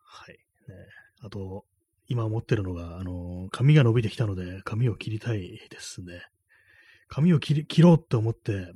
[0.03, 0.33] はい。
[0.33, 0.39] ね、
[1.21, 1.67] あと、
[2.09, 6.23] 今思ってるのが、あの、髪が伸びてきたので、髪を切りたいですね。
[7.11, 8.73] 髪を切ろうって思って、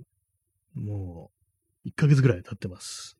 [0.74, 1.30] も
[1.84, 3.16] う、1ヶ月ぐらい経ってます。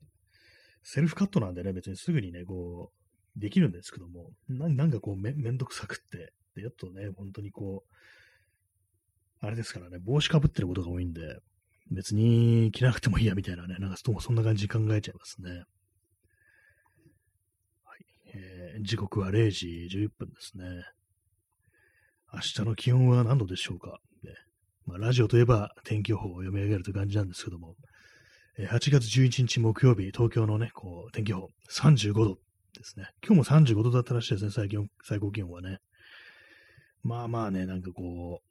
[0.82, 2.90] セルフカットなんでね、別にすぐにね、こ
[3.36, 11.38] う、できるんですけども、なんかこうめ、めんどくさくって、で、やっとね、本当にこう、あれですからね、帽子かぶってることが多いんで、
[11.92, 15.50] 別に着なくてもいいやみたいなね、なんかそんな感じ考えちゃいますね。
[17.84, 18.04] はい。
[18.34, 20.64] えー、時刻は0時11分ですね。
[22.32, 24.00] 明日の気温は何度でしょうか、
[24.86, 27.74] まあ、ラジオといえば天気予報を読み上げるという感じなんですけども、
[28.58, 32.38] 8月11日木曜日、東京のね、こう、天気予報、35度
[32.74, 33.06] ですね。
[33.26, 35.78] 今日も35度だったらしいですね、最近、最高気温はね。
[37.02, 38.42] まあまあね、なんかこ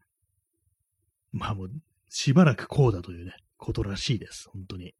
[1.33, 1.69] う、まあもう、
[2.09, 4.93] しばらくこうだというね、ことらしいです、本当に。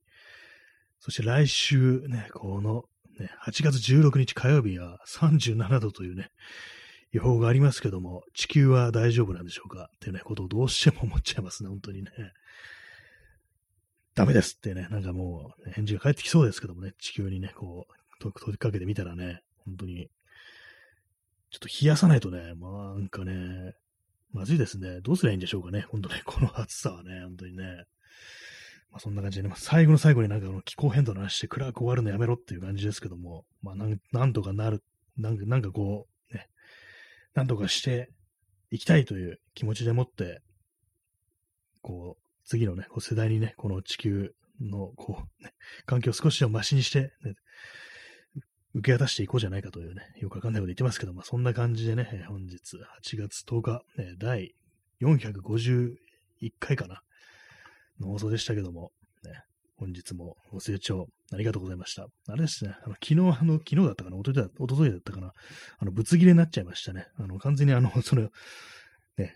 [1.00, 2.86] そして来週ね、この、
[3.20, 6.30] ね、8月16日火曜日は37度というね、
[7.14, 9.90] 予報がありますけども、地球は大丈夫なんでしょうか？
[9.96, 12.10] っていうね、ことをどうしても思っちゃいますね、本当にね。
[14.16, 20.10] ダメですってね、なんかもう、返事が返ってきそうですけどもね、地球にね、こう、問いかけてみたらね、本当に、
[21.52, 23.76] ちょっと冷やさないとね、まあなんかね、
[24.32, 25.02] まずいですね。
[25.02, 27.86] どうすりゃいいんでしょうかね、本当ね、 この暑さはね、本当にね。
[28.90, 34.84] まあそんな感じでね、ま最後の最後になんかの気候変動の話して暗く終わるのやめろっていう感じですけども、まあなんなんとかなる、
[35.18, 36.13] なんかなんかこう、
[37.34, 38.10] なんとかして
[38.70, 40.42] いきたいという気持ちでもって、
[41.82, 45.54] こう、次のね、こう世代にね、この地球の、こう、ね、
[45.86, 47.36] 環境を少しでもマシにして、ね、
[48.74, 54.56] 受け渡していこうじゃないかというね、よくわかんないこと言ってますけど、まあ、そんな感じでね、本日8月10日、ね、第
[55.02, 55.96] 451
[56.60, 57.04] 回かな、
[58.00, 58.92] の放送でしたけども、
[59.24, 59.44] ね、
[59.78, 62.08] 本日もご清聴ありがとうございました。
[62.28, 65.32] あれですね、あの昨日、あの、昨日だったかな、おとといだったかな、
[65.80, 67.08] あの、ぶつ切れになっちゃいましたね。
[67.18, 68.30] あの、完全にあの、 その、
[69.18, 69.36] ね、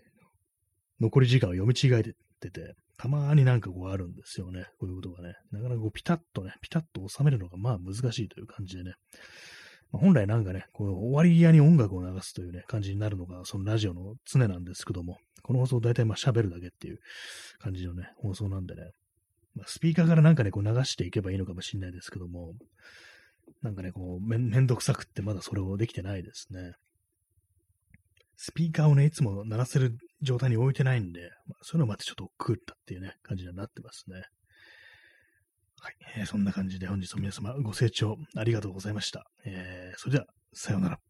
[0.99, 4.65] 残り時間を読み違えてて、たまーになんかこうあるんですよね。
[4.79, 5.35] こういうことがね。
[5.51, 8.93] なかなかこうピタッとね、ピタッと収めるのがまあ難しいという感じでね。
[9.91, 16.97] まあ、本来なんかね、こう終わり際に音楽を流すというね、感じになるのが、そのラジオの常なんですけども、この放送大体まあ喋るだけっていう
[17.59, 18.81] 感じのね、放送なんでね、
[19.57, 22.53] まあ、スピーカーからなんかね、こう流していけばいいのかもしれないですけども、
[23.63, 26.73] なんかね、こうめ、めんどくさくってまだそれをできてないですね。
[28.35, 34.23] スピーカーをね、いつも鳴らせる状態に置いてないんで、まあ、そういうのまでちょっと億劫だっていうね、感じになってますね。
[35.79, 39.25] はい、えー、そんな感じで本日も皆様ご清聴ありがとうございました。
[39.43, 41.06] えー、それでは、さようなら。